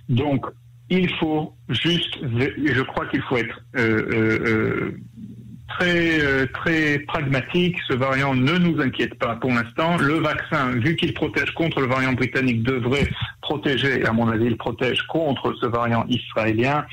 Donc, 0.09 0.47
il 0.89 1.09
faut 1.15 1.53
juste, 1.69 2.17
je 2.21 2.81
crois 2.81 3.07
qu'il 3.07 3.21
faut 3.23 3.37
être 3.37 3.59
euh, 3.75 4.07
euh, 4.11 4.39
euh 4.47 4.97
très 5.67 6.47
très 6.53 6.99
pragmatique. 6.99 7.75
Ce 7.89 7.93
variant 7.93 8.33
ne 8.33 8.57
nous 8.57 8.79
inquiète 8.79 9.15
pas 9.15 9.35
pour 9.35 9.49
l'instant. 9.49 9.97
Le 9.97 10.19
vaccin, 10.19 10.71
vu 10.71 10.95
qu'il 10.95 11.13
protège 11.13 11.51
contre 11.51 11.81
le 11.81 11.87
variant 11.87 12.13
britannique, 12.13 12.63
devrait 12.63 13.09
protéger, 13.41 14.05
à 14.05 14.13
mon 14.13 14.29
avis, 14.29 14.45
il 14.45 14.57
protège 14.57 15.01
contre 15.07 15.53
ce 15.59 15.65
variant 15.65 16.05
israélien. 16.07 16.85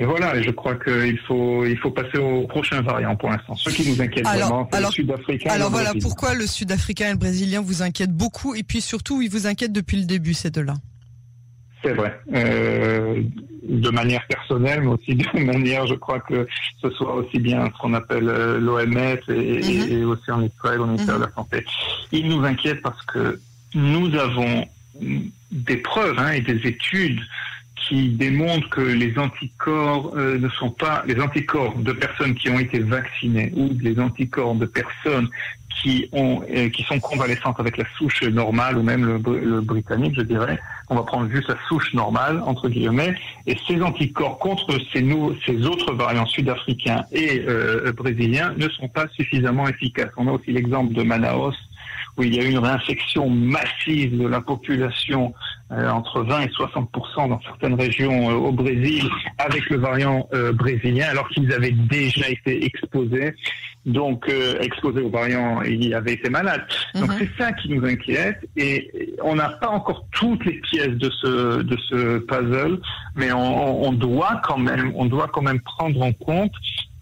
Et 0.00 0.04
voilà, 0.04 0.40
je 0.40 0.50
crois 0.50 0.76
qu'il 0.76 1.18
faut, 1.26 1.64
il 1.64 1.76
faut 1.78 1.90
passer 1.90 2.18
au 2.18 2.46
prochain 2.46 2.80
variant 2.82 3.16
pour 3.16 3.30
l'instant. 3.30 3.54
Ce 3.56 3.68
qui 3.68 3.90
nous 3.90 4.00
inquiète 4.00 4.24
vraiment, 4.24 4.68
c'est 4.72 4.80
le 4.80 4.86
sud-africain. 4.86 5.50
Alors 5.50 5.70
voilà, 5.70 5.92
pourquoi 6.00 6.34
le 6.34 6.46
sud-africain 6.46 7.08
et 7.08 7.12
le 7.12 7.18
brésilien 7.18 7.60
vous 7.60 7.82
inquiètent 7.82 8.12
beaucoup, 8.12 8.54
et 8.54 8.62
puis 8.62 8.80
surtout, 8.80 9.22
ils 9.22 9.30
vous 9.30 9.48
inquiètent 9.48 9.72
depuis 9.72 9.96
le 9.96 10.04
début, 10.04 10.34
ces 10.34 10.50
deux-là 10.50 10.74
c'est 11.82 11.92
vrai. 11.92 12.20
Euh, 12.34 13.22
de 13.62 13.90
manière 13.90 14.26
personnelle, 14.26 14.80
mais 14.82 14.88
aussi 14.88 15.14
de 15.14 15.44
manière, 15.44 15.86
je 15.86 15.94
crois 15.94 16.20
que 16.20 16.46
ce 16.80 16.90
soit 16.90 17.14
aussi 17.14 17.38
bien 17.38 17.66
ce 17.66 17.78
qu'on 17.80 17.94
appelle 17.94 18.28
euh, 18.28 18.58
l'OMS 18.58 19.20
mhm. 19.28 19.92
et, 19.92 20.04
aussi 20.04 20.30
en 20.30 20.42
Israël, 20.42 20.80
au 20.80 20.86
ministère 20.86 21.18
de 21.18 21.24
la 21.24 21.32
Santé. 21.32 21.64
Il 22.12 22.28
nous 22.28 22.44
inquiète 22.44 22.82
parce 22.82 23.02
que 23.06 23.40
nous 23.74 24.14
avons 24.16 24.64
des 25.52 25.76
preuves 25.76 26.18
hein, 26.18 26.32
et 26.32 26.40
des 26.40 26.66
études 26.66 27.20
qui 27.88 28.10
démontrent 28.10 28.68
que 28.68 28.80
les 28.80 29.18
anticorps 29.18 30.12
euh, 30.16 30.38
ne 30.38 30.48
sont 30.50 30.70
pas 30.70 31.02
les 31.06 31.20
anticorps 31.20 31.74
de 31.76 31.92
personnes 31.92 32.34
qui 32.34 32.50
ont 32.50 32.58
été 32.58 32.80
vaccinées 32.80 33.52
ou 33.56 33.70
les 33.80 33.98
anticorps 33.98 34.54
de 34.54 34.66
personnes 34.66 35.28
qui 35.80 36.08
ont 36.12 36.42
euh, 36.50 36.68
qui 36.70 36.82
sont 36.82 36.98
convalescentes 37.00 37.60
avec 37.60 37.76
la 37.76 37.84
souche 37.96 38.22
normale 38.22 38.76
ou 38.78 38.82
même 38.82 39.04
le, 39.04 39.40
le, 39.40 39.60
britannique, 39.60 40.14
je 40.16 40.22
dirais. 40.22 40.58
On 40.90 40.96
va 40.96 41.02
prendre 41.02 41.30
juste 41.30 41.48
la 41.48 41.56
souche 41.68 41.94
normale 41.94 42.42
entre 42.44 42.68
guillemets 42.68 43.14
et 43.46 43.56
ces 43.66 43.80
anticorps 43.80 44.38
contre 44.38 44.78
ces 44.92 45.02
nouveaux, 45.02 45.34
ces 45.46 45.64
autres 45.66 45.94
variants 45.94 46.26
sud-africains 46.26 47.04
et 47.12 47.44
euh, 47.46 47.92
brésiliens 47.92 48.52
ne 48.56 48.68
sont 48.68 48.88
pas 48.88 49.06
suffisamment 49.08 49.68
efficaces. 49.68 50.10
On 50.16 50.26
a 50.28 50.32
aussi 50.32 50.52
l'exemple 50.52 50.92
de 50.92 51.02
Manaus 51.02 51.54
où 52.18 52.24
il 52.24 52.34
y 52.34 52.40
a 52.40 52.44
eu 52.44 52.50
une 52.50 52.58
réinfection 52.58 53.30
massive 53.30 54.18
de 54.18 54.26
la 54.26 54.40
population 54.40 55.32
euh, 55.70 55.90
entre 55.90 56.22
20 56.22 56.40
et 56.40 56.46
60% 56.46 57.28
dans 57.28 57.40
certaines 57.42 57.74
régions 57.74 58.30
euh, 58.30 58.34
au 58.34 58.52
Brésil 58.52 59.08
avec 59.36 59.68
le 59.68 59.76
variant 59.76 60.26
euh, 60.32 60.50
brésilien, 60.52 61.06
alors 61.10 61.28
qu'ils 61.28 61.52
avaient 61.52 61.72
déjà 61.72 62.28
été 62.28 62.64
exposés, 62.64 63.34
donc 63.84 64.30
exposés 64.60 65.02
au 65.02 65.10
variant 65.10 65.62
ils 65.62 65.94
avaient 65.94 66.14
été 66.14 66.30
malades. 66.30 66.66
Donc 66.94 67.10
mhm. 67.10 67.16
c'est 67.18 67.42
ça 67.42 67.52
qui 67.52 67.68
nous 67.68 67.84
inquiète 67.84 68.48
et 68.56 69.14
on 69.22 69.36
n'a 69.36 69.50
pas 69.50 69.68
encore 69.68 70.06
toutes 70.10 70.44
les 70.46 70.60
pièces 70.60 70.96
de 70.96 71.10
ce 71.10 71.62
de 71.62 71.76
ce 71.88 72.18
puzzle, 72.18 72.80
mais 73.14 73.30
on, 73.32 73.82
on 73.84 73.92
doit 73.92 74.40
quand 74.44 74.58
même 74.58 74.92
on 74.96 75.04
doit 75.04 75.28
quand 75.28 75.42
même 75.42 75.60
prendre 75.60 76.02
en 76.02 76.12
compte 76.12 76.52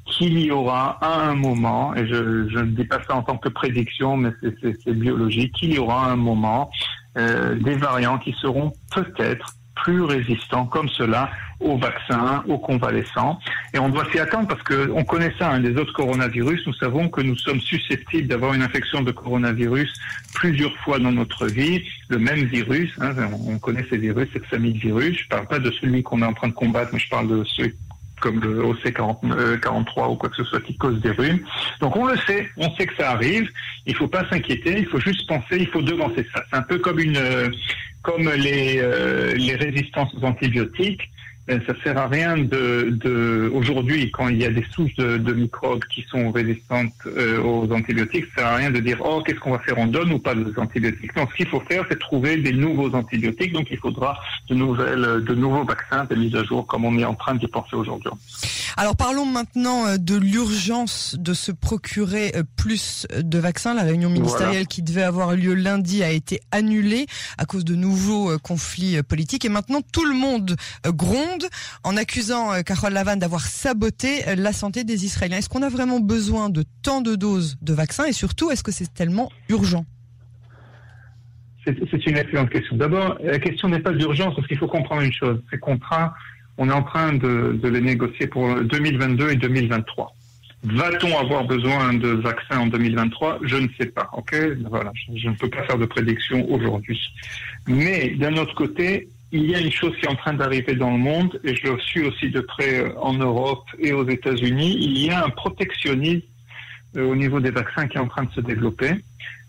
qu'il 0.07 0.39
y 0.39 0.51
aura 0.51 0.99
à 1.01 1.29
un 1.29 1.35
moment, 1.35 1.95
et 1.95 2.07
je, 2.07 2.49
je, 2.49 2.59
ne 2.59 2.71
dis 2.71 2.85
pas 2.85 3.03
ça 3.07 3.17
en 3.17 3.23
tant 3.23 3.37
que 3.37 3.49
prédiction, 3.49 4.17
mais 4.17 4.31
c'est 4.63 4.95
biologique, 4.95 5.53
qu'il 5.55 5.75
y 5.75 5.79
aura 5.79 6.07
à 6.07 6.11
un 6.11 6.17
moment 6.17 6.71
euh, 7.19 7.55
des 7.57 7.75
variants 7.75 8.19
qui 8.19 8.33
seront 8.41 8.73
peut-être 8.95 9.57
plus 9.77 10.03
résistants 10.03 10.67
comme 10.67 10.89
cela 10.89 11.31
aux 11.61 11.79
vaccins, 11.79 12.43
aux 12.49 12.59
convalescents. 12.59 13.39
Et 13.73 13.79
on 13.79 13.89
doit 13.89 14.05
s'y 14.11 14.19
attendre 14.19 14.49
parce 14.49 14.63
que 14.63 14.91
on 14.95 15.05
connaît 15.05 15.33
ça, 15.39 15.51
hein, 15.53 15.61
des 15.61 15.77
autres 15.77 15.93
coronavirus. 15.93 16.67
Nous 16.67 16.75
savons 16.75 17.09
que 17.09 17.21
nous 17.21 17.37
sommes 17.37 17.61
susceptibles 17.61 18.27
d'avoir 18.27 18.55
une 18.55 18.63
infection 18.63 19.03
de 19.03 19.13
coronavirus 19.13 19.93
plusieurs 20.35 20.77
fois 20.79 20.99
dans 20.99 21.13
notre 21.13 21.47
vie. 21.47 21.83
Le 22.09 22.19
même 22.19 22.45
virus, 22.45 22.93
hein, 23.01 23.15
on 23.47 23.59
connaît 23.59 23.87
ces 23.89 23.99
virus, 23.99 24.29
cette 24.33 24.47
famille 24.47 24.73
de 24.73 24.79
virus. 24.79 25.19
Je 25.19 25.29
parle 25.29 25.47
pas 25.47 25.59
de 25.59 25.71
celui 25.71 26.03
qu'on 26.03 26.21
est 26.23 26.27
en 26.27 26.35
train 26.35 26.49
de 26.49 26.55
combattre, 26.55 26.91
mais 26.93 26.99
je 26.99 27.09
parle 27.09 27.29
de 27.29 27.45
ceux 27.45 27.73
comme 28.21 28.41
le 28.41 28.63
OC43 28.63 29.17
euh, 29.31 30.07
ou 30.09 30.15
quoi 30.17 30.29
que 30.29 30.37
ce 30.37 30.45
soit 30.45 30.61
qui 30.61 30.77
cause 30.77 31.01
des 31.01 31.11
rhumes. 31.11 31.41
Donc 31.81 31.97
on 31.97 32.07
le 32.07 32.17
sait, 32.27 32.49
on 32.57 32.75
sait 32.77 32.87
que 32.87 32.97
ça 32.97 33.11
arrive. 33.11 33.49
Il 33.87 33.95
faut 33.95 34.09
pas 34.09 34.29
s'inquiéter, 34.29 34.79
il 34.79 34.87
faut 34.87 35.01
juste 35.01 35.27
penser, 35.29 35.59
il 35.59 35.69
faut 35.69 35.83
devancer 35.83 36.27
ça. 36.33 36.43
C'est 36.51 36.57
un 36.57 36.63
peu 36.63 36.79
comme 36.79 36.99
une, 36.99 37.21
comme 38.03 38.31
les, 38.31 38.79
euh, 38.79 39.35
les 39.35 39.57
résistances 39.57 40.15
aux 40.15 40.25
antibiotiques. 40.25 41.11
Ben, 41.47 41.63
ça 41.65 41.75
sert 41.85 41.97
à 41.97 42.09
rien 42.09 42.37
de, 42.39 42.91
de 42.91 43.51
aujourd'hui 43.55 44.11
quand 44.11 44.29
il 44.29 44.39
y 44.39 44.45
a 44.45 44.51
des 44.51 44.65
souches 44.75 44.97
de, 44.97 45.17
de 45.17 45.33
microbes 45.33 45.85
qui 45.85 46.03
sont 46.11 46.33
résistantes 46.33 46.93
euh, 47.07 47.41
aux 47.41 47.71
antibiotiques, 47.73 48.25
ça 48.35 48.43
sert 48.43 48.47
à 48.47 48.57
rien 48.57 48.71
de 48.73 48.81
dire 48.81 48.99
oh 49.05 49.23
qu'est-ce 49.25 49.39
qu'on 49.39 49.53
va 49.53 49.61
faire, 49.61 49.79
on 49.79 49.87
donne 49.87 50.13
ou 50.13 50.19
pas 50.19 50.35
des 50.35 50.59
antibiotiques. 50.59 51.15
Non, 51.15 51.29
ce 51.31 51.37
qu'il 51.37 51.47
faut 51.47 51.61
faire, 51.61 51.85
c'est 51.89 52.01
trouver 52.01 52.37
des 52.39 52.53
nouveaux 52.53 52.93
antibiotiques. 52.95 53.53
Donc 53.53 53.69
il 53.71 53.79
faudra 53.79 54.19
de 54.49 54.57
nouvelles, 54.57 55.25
de 55.25 55.35
nouveaux 55.35 55.65
vaccins, 55.65 56.05
des 56.05 56.17
mises 56.17 56.35
à 56.35 56.43
jour 56.43 56.67
comme 56.67 56.85
on 56.85 56.99
est 56.99 57.05
en 57.05 57.15
train 57.15 57.37
d'y 57.37 57.47
penser 57.47 57.77
aujourd'hui. 57.77 58.11
Alors 58.77 58.97
parlons 58.97 59.25
maintenant 59.25 59.87
euh, 59.87 59.97
de 59.99 60.17
l'urgence 60.17 61.15
de 61.17 61.33
se 61.33 61.53
procurer 61.53 62.33
euh, 62.35 62.43
plus 62.57 63.07
de 63.17 63.39
vaccins. 63.39 63.73
La 63.73 63.83
réunion 63.83 64.11
ministérielle 64.11 64.67
qui 64.67 64.83
devait 64.83 65.05
avoir 65.05 65.37
lieu 65.37 65.55
lundi 65.55 66.03
a 66.03 66.11
été 66.11 66.41
annulée 66.51 67.07
à 67.39 67.45
cause 67.45 67.65
de 67.65 67.77
nouveaux 67.77 68.37
conflits 68.41 69.01
politiques 69.05 69.45
et 69.45 69.49
maintenant 69.49 69.81
tout 69.93 70.05
le 70.05 70.15
monde 70.15 70.57
gronde 70.87 71.36
en 71.85 71.97
accusant 71.97 72.53
euh, 72.53 72.63
Carole 72.63 72.93
Lavanne 72.93 73.19
d'avoir 73.19 73.43
saboté 73.43 74.29
euh, 74.29 74.35
la 74.35 74.53
santé 74.53 74.85
des 74.85 75.05
Israéliens. 75.05 75.39
Est-ce 75.39 75.49
qu'on 75.49 75.63
a 75.63 75.69
vraiment 75.69 76.01
besoin 76.01 76.49
de 76.51 76.65
tant 76.83 77.01
de 77.01 77.15
doses 77.15 77.57
de 77.63 77.73
vaccins? 77.73 78.05
Et 78.05 78.13
surtout, 78.13 78.51
est-ce 78.51 78.63
que 78.63 78.73
c'est 78.73 78.93
tellement 78.93 79.31
urgent? 79.49 79.85
C'est 81.65 82.07
une 82.07 82.17
excellente 82.17 82.51
question. 82.51 82.77
D'abord, 82.77 83.19
la 83.25 83.41
question 83.41 83.69
n'est 83.69 83.81
pas 83.81 83.91
d'urgence 83.91 84.37
parce 84.37 84.47
qu'il 84.47 84.57
faut 84.57 84.69
comprendre 84.69 85.03
une 85.03 85.13
chose. 85.13 85.43
Ces 85.51 85.59
contrats, 85.59 86.15
on 86.59 86.69
est 86.69 86.73
en 86.73 86.85
train 86.85 87.13
de, 87.13 87.59
les 87.65 87.81
négocier 87.81 88.29
pour 88.29 88.55
2022 88.63 89.31
et 89.31 89.37
2023. 89.37 90.15
Va-t-on 90.63 91.19
avoir 91.19 91.45
besoin 91.45 91.93
de 91.95 92.09
vaccins 92.09 92.61
en 92.61 92.67
2023 92.67 93.41
Je 93.43 93.57
ne 93.57 93.69
sais 93.79 93.87
pas. 93.87 94.09
Ok, 94.13 94.37
voilà, 94.71 94.93
je 95.15 95.29
ne 95.29 95.35
peux 95.35 95.51
pas 95.51 95.65
faire 95.65 95.79
de 95.79 95.87
prédiction 95.87 96.49
aujourd'hui. 96.51 97.01
Mais 97.67 98.11
d'un 98.11 98.37
autre 98.37 98.55
côté, 98.55 99.09
il 99.33 99.51
y 99.51 99.55
a 99.55 99.61
une 99.61 99.73
chose 99.73 99.95
qui 99.99 100.07
est 100.07 100.09
en 100.09 100.15
train 100.15 100.35
d'arriver 100.35 100.75
dans 100.77 100.91
le 100.91 100.99
monde, 100.99 101.41
et 101.43 101.57
je 101.57 101.67
le 101.67 101.81
suis 101.81 102.07
aussi 102.07 102.31
de 102.31 102.41
près 102.41 102.81
euh, 102.81 102.99
en 102.99 103.15
Europe 103.15 103.65
et 103.79 103.93
aux 103.93 104.09
États-Unis, 104.09 104.77
il 104.81 104.99
y 104.99 105.11
a 105.11 105.25
un 105.25 105.31
protectionnisme 105.31 106.27
euh, 106.97 107.11
au 107.11 107.17
niveau 107.17 107.41
des 107.41 107.51
vaccins 107.51 107.89
qui 107.89 107.97
est 107.97 108.01
en 108.01 108.09
train 108.09 108.25
de 108.25 108.33
se 108.33 108.41
développer. 108.41 108.93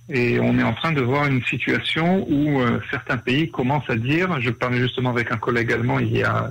Et 0.10 0.40
on 0.40 0.58
est 0.58 0.64
en 0.64 0.74
train 0.74 0.94
de 0.94 1.02
voir 1.02 1.26
une 1.28 1.44
situation 1.44 2.26
où 2.30 2.62
euh, 2.62 2.80
certains 2.90 3.18
pays 3.18 3.52
commencent 3.52 3.90
à 3.90 3.98
dire, 3.98 4.40
je 4.42 4.50
parlais 4.50 4.80
justement 4.80 5.10
avec 5.10 5.32
un 5.32 5.38
collègue 5.38 5.72
allemand 5.74 6.00
il 6.00 6.16
y 6.16 6.24
a, 6.24 6.50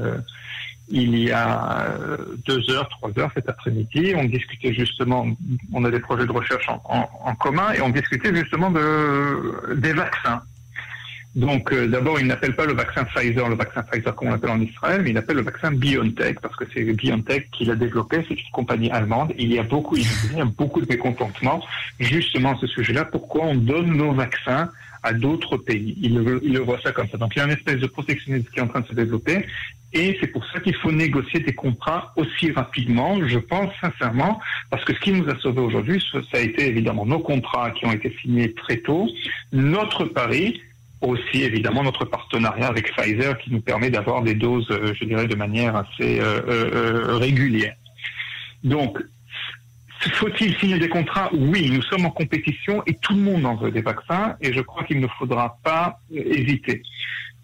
il 0.88 1.18
y 1.18 1.32
a 1.32 1.98
deux 2.46 2.70
heures, 2.70 2.88
trois 2.90 3.10
heures 3.18 3.30
cet 3.34 3.48
après-midi, 3.48 4.12
on 4.14 4.24
discutait 4.24 4.74
justement, 4.74 5.26
on 5.72 5.84
a 5.84 5.90
des 5.90 6.00
projets 6.00 6.26
de 6.26 6.32
recherche 6.32 6.68
en, 6.68 7.08
en 7.24 7.34
commun, 7.34 7.72
et 7.72 7.80
on 7.80 7.88
discutait 7.88 8.34
justement 8.34 8.70
de, 8.70 9.74
des 9.74 9.94
vaccins. 9.94 10.42
Donc, 11.36 11.70
euh, 11.70 11.86
d'abord, 11.86 12.18
il 12.18 12.26
n'appelle 12.26 12.56
pas 12.56 12.64
le 12.64 12.72
vaccin 12.72 13.04
Pfizer, 13.04 13.46
le 13.46 13.56
vaccin 13.56 13.82
Pfizer 13.82 14.14
comme 14.14 14.28
on 14.28 14.30
l'appelle 14.30 14.50
en 14.50 14.60
Israël, 14.60 15.02
mais 15.02 15.10
il 15.10 15.18
appelle 15.18 15.36
le 15.36 15.42
vaccin 15.42 15.70
BioNTech, 15.70 16.40
parce 16.40 16.56
que 16.56 16.64
c'est 16.72 16.82
BioNTech 16.82 17.50
qui 17.50 17.66
l'a 17.66 17.76
développé, 17.76 18.24
c'est 18.26 18.34
une 18.34 18.50
compagnie 18.52 18.90
allemande. 18.90 19.34
Il 19.38 19.52
y 19.52 19.58
a 19.58 19.62
beaucoup, 19.62 19.98
il 19.98 20.06
y 20.34 20.40
a 20.40 20.46
beaucoup 20.46 20.80
de 20.80 20.86
mécontentement, 20.88 21.62
justement, 22.00 22.54
à 22.54 22.58
ce 22.58 22.66
sujet-là. 22.66 23.04
Pourquoi 23.04 23.44
on 23.44 23.54
donne 23.54 23.92
nos 23.92 24.12
vaccins 24.12 24.70
à 25.02 25.12
d'autres 25.12 25.58
pays? 25.58 25.98
Il 26.00 26.14
le, 26.14 26.40
il 26.42 26.54
le 26.54 26.60
voit 26.60 26.80
ça 26.82 26.92
comme 26.92 27.08
ça. 27.08 27.18
Donc, 27.18 27.36
il 27.36 27.40
y 27.40 27.42
a 27.42 27.44
une 27.44 27.52
espèce 27.52 27.80
de 27.80 27.86
protectionnisme 27.86 28.48
qui 28.50 28.58
est 28.58 28.62
en 28.62 28.68
train 28.68 28.80
de 28.80 28.86
se 28.86 28.94
développer. 28.94 29.44
Et 29.92 30.16
c'est 30.20 30.28
pour 30.28 30.44
ça 30.46 30.60
qu'il 30.60 30.74
faut 30.76 30.90
négocier 30.90 31.40
des 31.40 31.54
contrats 31.54 32.14
aussi 32.16 32.50
rapidement, 32.50 33.18
je 33.26 33.38
pense 33.38 33.72
sincèrement, 33.80 34.40
parce 34.70 34.84
que 34.84 34.94
ce 34.94 35.00
qui 35.00 35.12
nous 35.12 35.28
a 35.28 35.38
sauvés 35.38 35.60
aujourd'hui, 35.60 36.02
ça 36.12 36.38
a 36.38 36.40
été 36.40 36.66
évidemment 36.66 37.04
nos 37.06 37.20
contrats 37.20 37.70
qui 37.72 37.86
ont 37.86 37.92
été 37.92 38.14
signés 38.22 38.52
très 38.52 38.78
tôt, 38.78 39.08
notre 39.52 40.04
pari, 40.04 40.60
aussi 41.00 41.42
évidemment 41.42 41.82
notre 41.82 42.04
partenariat 42.04 42.68
avec 42.68 42.92
Pfizer 42.94 43.36
qui 43.38 43.52
nous 43.52 43.60
permet 43.60 43.90
d'avoir 43.90 44.22
des 44.22 44.34
doses, 44.34 44.68
euh, 44.70 44.94
je 44.94 45.04
dirais, 45.04 45.26
de 45.26 45.36
manière 45.36 45.76
assez 45.76 46.20
euh, 46.20 46.40
euh, 46.48 47.16
régulière. 47.16 47.74
Donc, 48.64 48.98
faut-il 50.12 50.56
signer 50.56 50.78
des 50.78 50.88
contrats? 50.88 51.30
Oui, 51.32 51.70
nous 51.70 51.82
sommes 51.82 52.06
en 52.06 52.10
compétition 52.10 52.82
et 52.86 52.94
tout 52.94 53.14
le 53.14 53.20
monde 53.20 53.44
en 53.46 53.56
veut 53.56 53.70
des 53.70 53.82
vaccins 53.82 54.36
et 54.40 54.52
je 54.52 54.60
crois 54.60 54.84
qu'il 54.84 55.00
ne 55.00 55.08
faudra 55.18 55.58
pas 55.62 56.00
hésiter. 56.12 56.82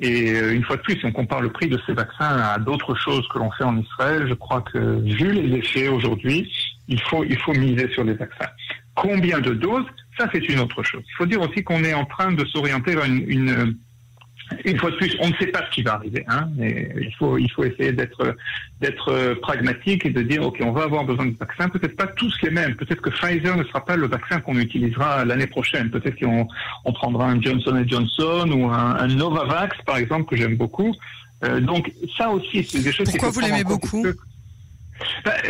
Et 0.01 0.31
une 0.31 0.65
fois 0.65 0.77
de 0.77 0.83
plus, 0.83 0.99
si 0.99 1.07
on 1.07 1.13
compare 1.13 1.41
le 1.41 1.51
prix 1.51 1.69
de 1.69 1.81
ces 1.87 1.93
vaccins 1.93 2.37
à 2.39 2.59
d'autres 2.59 2.95
choses 2.97 3.27
que 3.29 3.39
l'on 3.39 3.51
fait 3.53 3.65
en 3.65 3.77
Israël, 3.79 4.27
je 4.29 4.35
crois 4.35 4.61
que 4.63 4.79
vu 5.01 5.33
les 5.33 5.59
effets 5.59 5.89
aujourd'hui, 5.89 6.53
il 6.89 7.01
faut, 7.03 7.25
il 7.25 7.39
faut 7.39 7.53
miser 7.53 7.89
sur 7.93 8.03
les 8.03 8.15
vaccins. 8.15 8.51
Combien 8.95 9.39
de 9.41 9.55
doses? 9.55 9.87
Ça, 10.19 10.29
c'est 10.33 10.47
une 10.49 10.61
autre 10.61 10.83
chose. 10.83 11.03
Il 11.09 11.15
faut 11.17 11.27
dire 11.27 11.41
aussi 11.41 11.65
qu'on 11.65 11.85
est 11.85 11.95
en 11.95 12.05
train 12.05 12.33
de 12.33 12.45
s'orienter 12.45 12.95
vers 12.95 13.05
une, 13.07 13.25
une, 13.29 13.77
une, 14.65 14.79
fois 14.79 14.91
de 14.91 14.97
plus, 14.97 15.17
on 15.21 15.29
ne 15.29 15.35
sait 15.35 15.47
pas 15.47 15.65
ce 15.67 15.75
qui 15.75 15.83
va 15.83 15.95
arriver. 15.95 16.25
Hein, 16.29 16.49
mais 16.57 16.93
il 17.01 17.15
faut, 17.15 17.39
il 17.39 17.51
faut 17.51 17.65
essayer 17.65 17.93
d'être, 17.93 18.37
d'être 18.81 19.35
pragmatique 19.41 20.05
et 20.05 20.11
de 20.11 20.21
dire, 20.23 20.43
OK, 20.43 20.59
on 20.61 20.73
va 20.73 20.83
avoir 20.83 21.05
besoin 21.05 21.27
de 21.27 21.37
vaccins. 21.37 21.69
Peut-être 21.71 21.97
pas 21.97 22.07
tous 22.09 22.35
les 22.43 22.51
mêmes. 22.51 22.75
Peut-être 22.77 23.01
que 23.01 23.11
Pfizer 23.11 23.57
ne 23.57 23.65
sera 23.65 23.85
pas 23.85 23.97
le 23.97 24.07
vaccin 24.07 24.41
qu'on 24.41 24.59
utilisera 24.59 25.25
l'année 25.25 25.47
prochaine. 25.47 25.91
Peut-être 25.91 26.21
qu'on 26.21 26.47
on 26.85 26.93
prendra 26.93 27.31
un 27.31 27.41
Johnson 27.41 27.83
Johnson 27.87 28.51
ou 28.53 28.67
un, 28.67 28.97
un 28.97 29.09
Novavax, 29.09 29.79
par 29.87 29.97
exemple, 29.97 30.29
que 30.29 30.37
j'aime 30.37 30.57
beaucoup. 30.57 30.95
Euh, 31.45 31.61
donc 31.61 31.91
ça 32.17 32.31
aussi, 32.31 32.63
c'est 32.65 32.83
des 32.83 32.93
choses. 32.93 33.11
Pourquoi 33.11 33.31
vous 33.31 33.41
l'aimez 33.41 33.65
beaucoup 33.65 34.05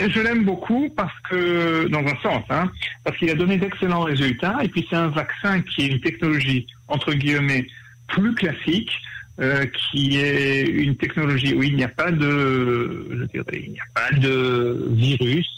je 0.08 0.20
l'aime 0.20 0.44
beaucoup 0.44 0.88
parce 0.96 1.18
que, 1.30 1.88
dans 1.88 2.00
un 2.00 2.16
sens, 2.22 2.44
hein, 2.50 2.70
parce 3.04 3.16
qu'il 3.16 3.30
a 3.30 3.34
donné 3.34 3.56
d'excellents 3.58 4.02
résultats 4.02 4.58
et 4.62 4.68
puis 4.68 4.86
c'est 4.88 4.96
un 4.96 5.08
vaccin 5.08 5.60
qui 5.62 5.82
est 5.82 5.86
une 5.88 6.00
technologie, 6.00 6.66
entre 6.88 7.12
guillemets, 7.12 7.66
plus 8.08 8.34
classique, 8.34 8.92
euh, 9.40 9.64
qui 9.90 10.18
est 10.18 10.62
une 10.62 10.96
technologie 10.96 11.54
où 11.54 11.62
il 11.62 11.74
n'y 11.74 11.84
a 11.84 11.88
pas 11.88 12.12
de, 12.12 13.08
je 13.10 13.24
dirais, 13.24 13.62
il 13.64 13.72
n'y 13.72 13.80
a 13.80 13.84
pas 13.94 14.16
de 14.16 14.88
virus, 14.90 15.48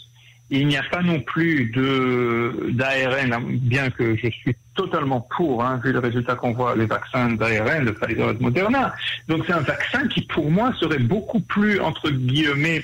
il 0.49 0.67
n'y 0.67 0.77
a 0.77 0.83
pas 0.83 1.01
non 1.01 1.19
plus 1.19 1.71
de 1.71 2.69
d'ARN, 2.71 3.33
hein, 3.33 3.43
bien 3.45 3.89
que 3.89 4.15
je 4.15 4.29
suis 4.29 4.55
totalement 4.75 5.27
pour, 5.35 5.63
hein, 5.63 5.81
vu 5.83 5.91
le 5.91 5.99
résultat 5.99 6.35
qu'on 6.35 6.53
voit 6.53 6.75
les 6.75 6.85
vaccins 6.85 7.31
d'ARN, 7.31 7.85
de 7.85 7.91
Pfizer 7.91 8.29
et 8.29 8.33
de 8.35 8.41
Moderna. 8.41 8.93
Donc 9.27 9.43
c'est 9.45 9.53
un 9.53 9.61
vaccin 9.61 10.07
qui, 10.07 10.21
pour 10.21 10.49
moi, 10.49 10.73
serait 10.79 10.99
beaucoup 10.99 11.41
plus 11.41 11.79
entre 11.79 12.09
guillemets 12.09 12.83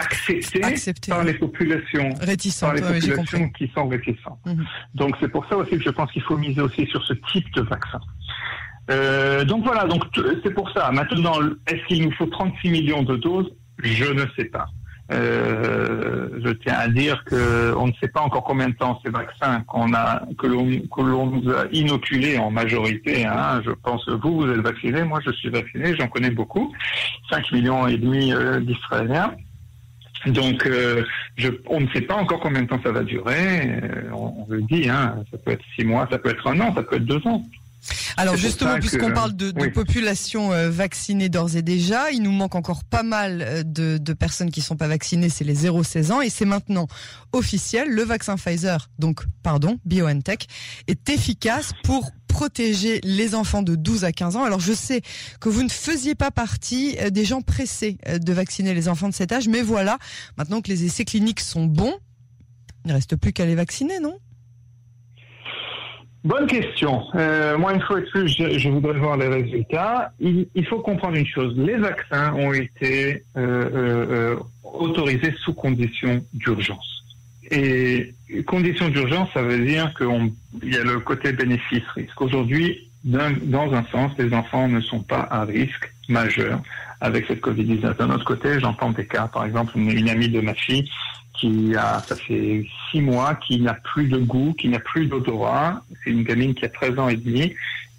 accepté, 0.00 1.10
par 1.10 1.24
les 1.24 1.34
populations, 1.34 2.14
réticentes, 2.20 2.80
par 2.80 2.92
les 2.92 3.00
populations 3.00 3.48
qui 3.50 3.70
sont 3.74 3.88
réticentes. 3.88 4.38
Mhm. 4.46 4.64
Donc 4.94 5.16
c'est 5.20 5.28
pour 5.28 5.46
ça 5.48 5.56
aussi 5.56 5.70
que 5.78 5.84
je 5.84 5.90
pense 5.90 6.10
qu'il 6.12 6.22
faut 6.22 6.36
miser 6.36 6.60
aussi 6.60 6.86
sur 6.86 7.02
ce 7.04 7.14
type 7.32 7.52
de 7.54 7.62
vaccin. 7.62 8.00
Euh, 8.90 9.44
donc 9.44 9.64
voilà, 9.64 9.84
donc 9.84 10.04
c'est 10.42 10.52
pour 10.52 10.70
ça. 10.70 10.90
Maintenant, 10.90 11.34
est-ce 11.66 11.84
qu'il 11.86 12.02
nous 12.02 12.12
faut 12.12 12.26
36 12.26 12.70
millions 12.70 13.02
de 13.02 13.16
doses? 13.16 13.50
Je 13.82 14.12
ne 14.12 14.24
sais 14.36 14.46
pas. 14.46 14.66
Euh, 15.12 16.28
je 16.44 16.50
tiens 16.50 16.76
à 16.78 16.88
dire 16.88 17.24
que 17.24 17.74
on 17.76 17.88
ne 17.88 17.92
sait 18.00 18.08
pas 18.08 18.20
encore 18.20 18.44
combien 18.44 18.68
de 18.68 18.74
temps 18.74 19.00
ces 19.04 19.10
vaccins 19.10 19.60
qu'on 19.62 19.92
a 19.92 20.22
que 20.38 20.46
l'on 20.46 21.26
nous 21.26 21.50
a 21.50 21.66
inoculés 21.72 22.38
en 22.38 22.50
majorité. 22.50 23.26
Hein, 23.26 23.60
je 23.64 23.72
pense 23.72 24.04
que 24.04 24.12
vous 24.12 24.42
vous 24.42 24.48
êtes 24.48 24.60
vaccinés, 24.60 25.02
moi 25.02 25.20
je 25.24 25.32
suis 25.32 25.50
vacciné, 25.50 25.96
j'en 25.98 26.06
connais 26.06 26.30
beaucoup, 26.30 26.72
5 27.30 27.50
millions 27.52 27.88
et 27.88 27.96
demi 27.96 28.32
euh, 28.32 28.60
d'Israéliens. 28.60 29.34
Donc, 30.26 30.66
euh, 30.66 31.04
je, 31.36 31.48
on 31.66 31.80
ne 31.80 31.88
sait 31.88 32.02
pas 32.02 32.14
encore 32.14 32.40
combien 32.40 32.62
de 32.62 32.68
temps 32.68 32.80
ça 32.82 32.92
va 32.92 33.02
durer. 33.02 33.80
Euh, 33.82 34.10
on, 34.12 34.46
le 34.48 34.62
dit, 34.62 34.88
hein, 34.88 35.16
ça 35.30 35.38
peut 35.38 35.52
être 35.52 35.64
six 35.74 35.84
mois, 35.84 36.06
ça 36.10 36.18
peut 36.18 36.30
être 36.30 36.46
un 36.46 36.60
an, 36.60 36.74
ça 36.74 36.82
peut 36.82 36.96
être 36.96 37.06
deux 37.06 37.26
ans. 37.26 37.42
Alors 38.16 38.36
justement, 38.36 38.78
puisqu'on 38.78 39.12
parle 39.12 39.34
de, 39.34 39.50
de 39.50 39.66
population 39.68 40.52
euh, 40.52 40.70
vaccinée 40.70 41.28
d'ores 41.28 41.56
et 41.56 41.62
déjà, 41.62 42.10
il 42.10 42.22
nous 42.22 42.32
manque 42.32 42.54
encore 42.54 42.84
pas 42.84 43.02
mal 43.02 43.62
de, 43.64 43.98
de 43.98 44.12
personnes 44.12 44.50
qui 44.50 44.60
sont 44.60 44.76
pas 44.76 44.88
vaccinées, 44.88 45.28
c'est 45.28 45.44
les 45.44 45.64
0-16 45.64 46.12
ans, 46.12 46.20
et 46.20 46.30
c'est 46.30 46.44
maintenant 46.44 46.86
officiel, 47.32 47.88
le 47.88 48.02
vaccin 48.02 48.36
Pfizer, 48.36 48.90
donc 48.98 49.24
pardon, 49.42 49.78
BioNTech, 49.84 50.46
est 50.86 51.08
efficace 51.08 51.72
pour 51.84 52.10
protéger 52.28 53.00
les 53.02 53.34
enfants 53.34 53.62
de 53.62 53.74
12 53.74 54.04
à 54.04 54.12
15 54.12 54.36
ans. 54.36 54.44
Alors 54.44 54.60
je 54.60 54.72
sais 54.72 55.02
que 55.40 55.48
vous 55.48 55.62
ne 55.62 55.68
faisiez 55.68 56.14
pas 56.14 56.30
partie 56.30 56.96
euh, 57.00 57.10
des 57.10 57.24
gens 57.24 57.42
pressés 57.42 57.98
euh, 58.08 58.18
de 58.18 58.32
vacciner 58.32 58.72
les 58.72 58.88
enfants 58.88 59.08
de 59.08 59.14
cet 59.14 59.32
âge, 59.32 59.48
mais 59.48 59.62
voilà, 59.62 59.98
maintenant 60.36 60.60
que 60.60 60.68
les 60.68 60.84
essais 60.84 61.04
cliniques 61.04 61.40
sont 61.40 61.64
bons, 61.64 61.94
il 62.84 62.88
ne 62.88 62.94
reste 62.94 63.16
plus 63.16 63.32
qu'à 63.32 63.44
les 63.46 63.54
vacciner, 63.54 63.98
non? 64.00 64.18
Bonne 66.22 66.46
question. 66.46 67.02
Euh, 67.14 67.56
moi, 67.56 67.72
une 67.72 67.80
fois 67.80 68.00
de 68.00 68.06
plus, 68.06 68.28
je, 68.28 68.68
voudrais 68.68 68.98
voir 68.98 69.16
les 69.16 69.28
résultats. 69.28 70.12
Il, 70.20 70.66
faut 70.68 70.80
comprendre 70.80 71.16
une 71.16 71.26
chose. 71.26 71.54
Les 71.56 71.76
vaccins 71.76 72.34
ont 72.34 72.52
été 72.52 73.24
autorisés 74.62 75.34
sous 75.42 75.54
conditions 75.54 76.22
d'urgence. 76.34 77.04
Et 77.50 78.14
condition 78.46 78.88
d'urgence, 78.88 79.28
ça 79.34 79.42
veut 79.42 79.64
dire 79.64 79.92
qu'il 79.94 80.70
y 80.72 80.76
a 80.76 80.84
le 80.84 81.00
côté 81.00 81.32
bénéfice-risque. 81.32 82.20
Aujourd'hui, 82.20 82.90
dans 83.04 83.72
un 83.72 83.84
sens, 83.90 84.12
les 84.18 84.32
enfants 84.32 84.68
ne 84.68 84.80
sont 84.80 85.00
pas 85.00 85.26
à 85.30 85.44
risque 85.44 85.90
majeur 86.08 86.60
avec 87.00 87.26
cette 87.26 87.40
Covid-19. 87.40 87.96
D'un 87.96 88.10
autre 88.10 88.24
côté, 88.24 88.60
j'entends 88.60 88.90
des 88.90 89.06
cas, 89.06 89.26
par 89.26 89.44
exemple, 89.46 89.72
une, 89.76 90.08
amie 90.08 90.28
de 90.28 90.40
ma 90.40 90.54
fille 90.54 90.88
qui 91.40 91.74
a, 91.74 92.00
ça 92.00 92.16
fait 92.16 92.66
six 92.90 93.00
mois, 93.00 93.34
qui 93.34 93.60
n'a 93.60 93.74
plus 93.74 94.08
de 94.08 94.18
goût, 94.18 94.54
qui 94.58 94.68
n'a 94.68 94.78
plus 94.78 95.06
d'odorat. 95.06 95.82
C'est 96.04 96.10
une 96.10 96.22
gamine 96.22 96.54
qui 96.54 96.66
a 96.66 96.68
13 96.68 96.98
ans 96.98 97.08
et 97.08 97.16
demi. 97.16 97.54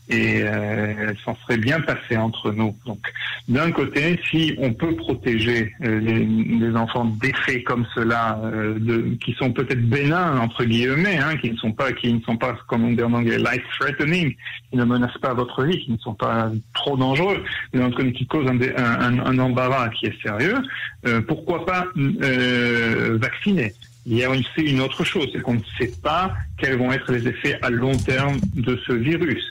Et 0.10 0.42
euh, 0.44 1.14
s'en 1.24 1.36
serait 1.44 1.58
bien 1.58 1.80
passé 1.80 2.18
entre 2.18 2.52
nous. 2.52 2.76
Donc, 2.86 3.00
d'un 3.48 3.72
côté, 3.72 4.20
si 4.30 4.56
on 4.58 4.74
peut 4.74 4.96
protéger 4.96 5.74
euh, 5.84 6.00
les, 6.00 6.26
les, 6.26 6.76
enfants 6.76 7.06
d'effets 7.06 7.64
comme 7.64 7.86
cela, 7.96 8.40
euh, 8.44 8.78
de, 8.80 9.16
qui 9.24 9.34
sont 9.34 9.52
peut-être 9.52 9.88
bénins 9.88 10.40
entre 10.40 10.66
guillemets, 10.66 11.18
hein, 11.18 11.38
qui 11.38 11.52
ne 11.52 11.58
sont 11.58 11.72
pas, 11.72 11.92
qui 11.94 12.14
ne 12.14 12.20
sont 12.22 12.38
pas, 12.38 12.58
comme 12.68 12.86
on 12.86 12.92
dit 12.92 13.04
en 13.04 13.14
anglais, 13.14 13.38
life 13.38 13.64
threatening, 13.80 14.36
qui 14.70 14.78
ne 14.78 14.84
menacent 14.84 15.20
pas 15.22 15.34
votre 15.34 15.64
vie, 15.64 15.80
qui 15.80 15.92
ne 15.92 15.98
sont 15.98 16.14
pas 16.14 16.52
trop 16.74 16.98
dangereux, 16.98 17.44
mais 17.74 17.82
qui 18.14 18.26
causent 18.28 18.50
un, 18.50 18.60
un, 18.60 19.20
un, 19.20 19.40
embarras 19.40 19.90
qui 19.90 20.08
est 20.08 20.22
sérieux, 20.22 20.58
euh, 21.06 21.22
pourquoi 21.22 21.66
pas 21.66 21.86
euh, 21.98 23.18
vacciner? 23.20 23.74
Il 24.06 24.18
y 24.18 24.24
a 24.24 24.30
aussi 24.32 24.46
une 24.58 24.82
autre 24.82 25.04
chose, 25.04 25.28
c'est 25.32 25.42
qu'on 25.42 25.56
ne 25.56 25.64
sait 25.78 25.92
pas 26.02 26.34
quels 26.58 26.78
vont 26.78 26.92
être 26.92 27.12
les 27.12 27.28
effets 27.28 27.60
à 27.62 27.70
long 27.70 27.96
terme 27.96 28.40
de 28.56 28.80
ce 28.88 28.94
virus. 28.94 29.48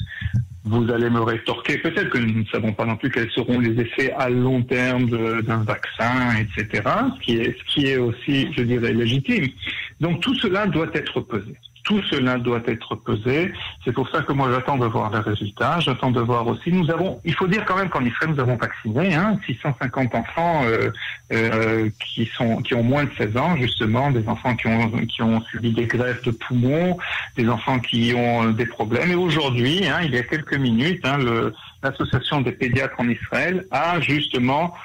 Vous 0.71 0.89
allez 0.93 1.11
me 1.11 1.21
rétorquer, 1.21 1.79
peut-être 1.79 2.11
que 2.11 2.19
nous 2.19 2.43
ne 2.43 2.47
savons 2.47 2.73
pas 2.73 2.85
non 2.85 2.97
plus 2.97 3.11
quels 3.11 3.31
seront 3.33 3.59
les 3.59 3.81
effets 3.81 4.13
à 4.13 4.31
long 4.31 4.63
terme 4.63 5.11
d'un 5.43 5.65
vaccin, 5.65 6.37
etc., 6.39 6.85
ce 7.17 7.21
qui, 7.21 7.39
est, 7.39 7.59
ce 7.59 7.75
qui 7.75 7.87
est 7.89 7.97
aussi, 7.97 8.47
je 8.57 8.63
dirais, 8.63 8.93
légitime. 8.93 9.49
Donc 9.99 10.21
tout 10.21 10.35
cela 10.37 10.69
doit 10.69 10.87
être 10.95 11.21
pesé. 11.23 11.57
Tout 11.91 12.03
cela 12.09 12.39
doit 12.39 12.63
être 12.69 12.95
pesé. 12.95 13.53
C'est 13.85 13.91
pour 13.91 14.09
ça 14.11 14.23
que 14.23 14.33
moi 14.33 14.49
j'attends 14.53 14.79
de 14.79 14.87
voir 14.87 15.11
les 15.11 15.19
résultats. 15.19 15.81
J'attends 15.81 16.13
de 16.13 16.21
voir 16.21 16.47
aussi. 16.47 16.71
Nous 16.71 16.89
avons, 16.89 17.21
il 17.25 17.35
faut 17.35 17.49
dire 17.49 17.65
quand 17.65 17.75
même 17.75 17.89
qu'en 17.89 18.05
Israël 18.05 18.31
nous 18.33 18.39
avons 18.39 18.55
vacciné 18.55 19.13
hein, 19.13 19.37
650 19.45 20.15
enfants 20.15 20.63
euh, 20.67 20.93
euh, 21.33 21.91
qui 21.99 22.27
sont 22.27 22.59
qui 22.59 22.75
ont 22.75 22.85
moins 22.85 23.03
de 23.03 23.11
16 23.19 23.37
ans 23.37 23.57
justement, 23.57 24.13
des 24.13 24.29
enfants 24.29 24.55
qui 24.55 24.69
ont 24.69 24.89
qui 25.07 25.21
ont 25.21 25.41
subi 25.51 25.73
des 25.73 25.87
grèves 25.87 26.23
de 26.23 26.31
poumons, 26.31 26.97
des 27.37 27.49
enfants 27.49 27.81
qui 27.81 28.15
ont 28.15 28.53
des 28.53 28.67
problèmes. 28.67 29.11
Et 29.11 29.17
aujourd'hui, 29.17 29.85
hein, 29.89 29.99
il 30.05 30.15
y 30.15 30.19
a 30.19 30.23
quelques 30.23 30.55
minutes, 30.55 31.05
hein, 31.05 31.19
l'association 31.83 32.41
des 32.41 32.53
pédiatres 32.53 33.01
en 33.01 33.09
Israël 33.09 33.67
a 33.73 34.01
justement, 34.01 34.77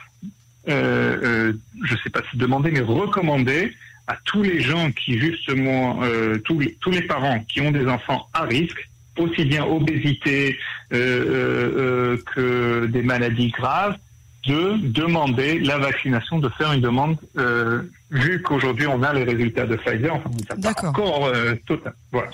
euh, 0.70 1.20
euh 1.22 1.54
je 1.84 1.94
ne 1.94 2.00
sais 2.00 2.10
pas 2.10 2.22
si 2.32 2.38
demandé, 2.38 2.72
mais 2.72 2.80
recommandé 2.80 3.76
à 4.08 4.18
tous 4.26 4.44
les 4.44 4.62
gens 4.62 4.92
qui 4.92 5.20
justement, 5.20 6.04
euh, 6.04 6.38
tous, 6.40 6.60
les, 6.60 6.76
tous 6.82 6.92
les 6.92 7.02
parents 7.02 7.40
qui 7.48 7.62
ont 7.62 7.72
des 7.72 7.88
enfants 7.88 8.28
à 8.34 8.44
risque, 8.44 8.88
aussi 9.18 9.46
bien 9.46 9.66
obésité 9.66 10.58
euh, 10.94 10.98
euh, 10.98 12.18
que 12.34 12.86
des 12.88 13.02
maladies 13.02 13.50
graves, 13.50 13.98
de 14.46 14.78
demander 14.78 15.60
la 15.60 15.78
vaccination, 15.78 16.40
de 16.40 16.50
faire 16.50 16.72
une 16.72 16.82
demande, 16.82 17.18
euh, 17.38 17.82
vu 18.12 18.42
qu'aujourd'hui 18.44 18.86
on 18.86 19.02
a 19.02 19.12
les 19.14 19.24
résultats 19.24 19.66
de 19.66 19.76
Pfizer, 19.76 20.14
enfin 20.14 20.30
on 20.32 20.62
pas 20.62 20.88
encore 20.88 21.26
euh, 21.26 21.56
total. 21.66 21.94
Voilà. 22.12 22.30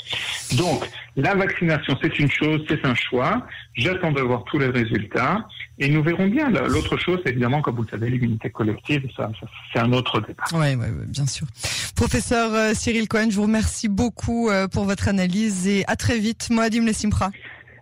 Donc 0.57 0.87
la 1.15 1.35
vaccination 1.35 1.97
c'est 2.01 2.19
une 2.19 2.29
chose, 2.29 2.63
c'est 2.67 2.85
un 2.85 2.95
choix. 2.95 3.45
J'attends 3.75 4.11
de 4.11 4.21
voir 4.21 4.43
tous 4.43 4.59
les 4.59 4.67
résultats 4.67 5.47
et 5.79 5.87
nous 5.87 6.03
verrons 6.03 6.27
bien. 6.27 6.49
L'autre 6.49 6.97
chose, 6.97 7.19
évidemment, 7.25 7.61
comme 7.61 7.75
vous 7.75 7.83
le 7.83 7.89
savez, 7.89 8.09
l'immunité 8.09 8.49
collective, 8.49 9.09
ça, 9.15 9.31
ça 9.39 9.47
c'est 9.71 9.79
un 9.79 9.93
autre 9.93 10.19
débat. 10.19 10.43
Oui, 10.53 10.75
ouais, 10.75 10.87
bien 11.07 11.25
sûr. 11.25 11.47
Professeur 11.95 12.53
euh, 12.53 12.73
Cyril 12.73 13.07
Cohen, 13.07 13.27
je 13.29 13.37
vous 13.37 13.43
remercie 13.43 13.87
beaucoup 13.87 14.49
euh, 14.49 14.67
pour 14.67 14.83
votre 14.83 15.07
analyse 15.07 15.67
et 15.67 15.85
à 15.87 15.95
très 15.95 16.19
vite. 16.19 16.49
Moadim 16.49 16.85
Lesimpra. 16.85 17.31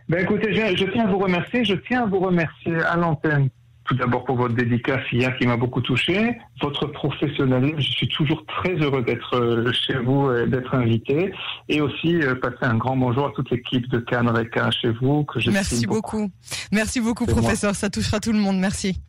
Ben 0.08 0.24
écoutez, 0.24 0.54
je, 0.54 0.76
je 0.76 0.86
tiens 0.92 1.06
à 1.06 1.12
vous 1.12 1.20
remercier. 1.20 1.66
Je 1.66 1.74
tiens 1.74 2.04
à 2.04 2.06
vous 2.06 2.20
remercier 2.20 2.76
à 2.84 2.96
l'antenne 2.96 3.50
tout 3.90 3.96
d'abord 3.96 4.24
pour 4.24 4.38
votre 4.38 4.54
dédicace 4.54 5.02
hier 5.12 5.36
qui 5.38 5.48
m'a 5.48 5.58
beaucoup 5.58 5.82
touché, 5.82 6.38
votre 6.62 6.86
professionnalisme. 6.86 7.80
Je 7.80 7.90
suis 7.90 8.08
toujours 8.08 8.46
très 8.46 8.76
heureux 8.76 9.02
d'être 9.02 9.36
euh, 9.36 9.72
chez 9.74 9.98
vous 9.98 10.32
et 10.32 10.46
d'être 10.46 10.76
invité. 10.76 11.34
Et 11.68 11.82
aussi 11.82 12.22
euh, 12.22 12.36
passer 12.36 12.58
un 12.62 12.76
grand 12.76 12.96
bonjour 12.96 13.28
à 13.28 13.32
toute 13.32 13.50
l'équipe 13.50 13.90
de 13.90 13.98
Cannes 14.00 14.32
chez 14.80 14.92
vous. 15.02 15.24
Que 15.24 15.40
Merci 15.50 15.88
beaucoup. 15.88 16.30
Merci 16.72 17.02
beaucoup, 17.02 17.26
professeur. 17.26 17.76
Ça 17.76 17.90
touchera 17.90 18.20
tout 18.20 18.32
le 18.32 18.40
monde. 18.40 18.60
Merci. 18.60 19.02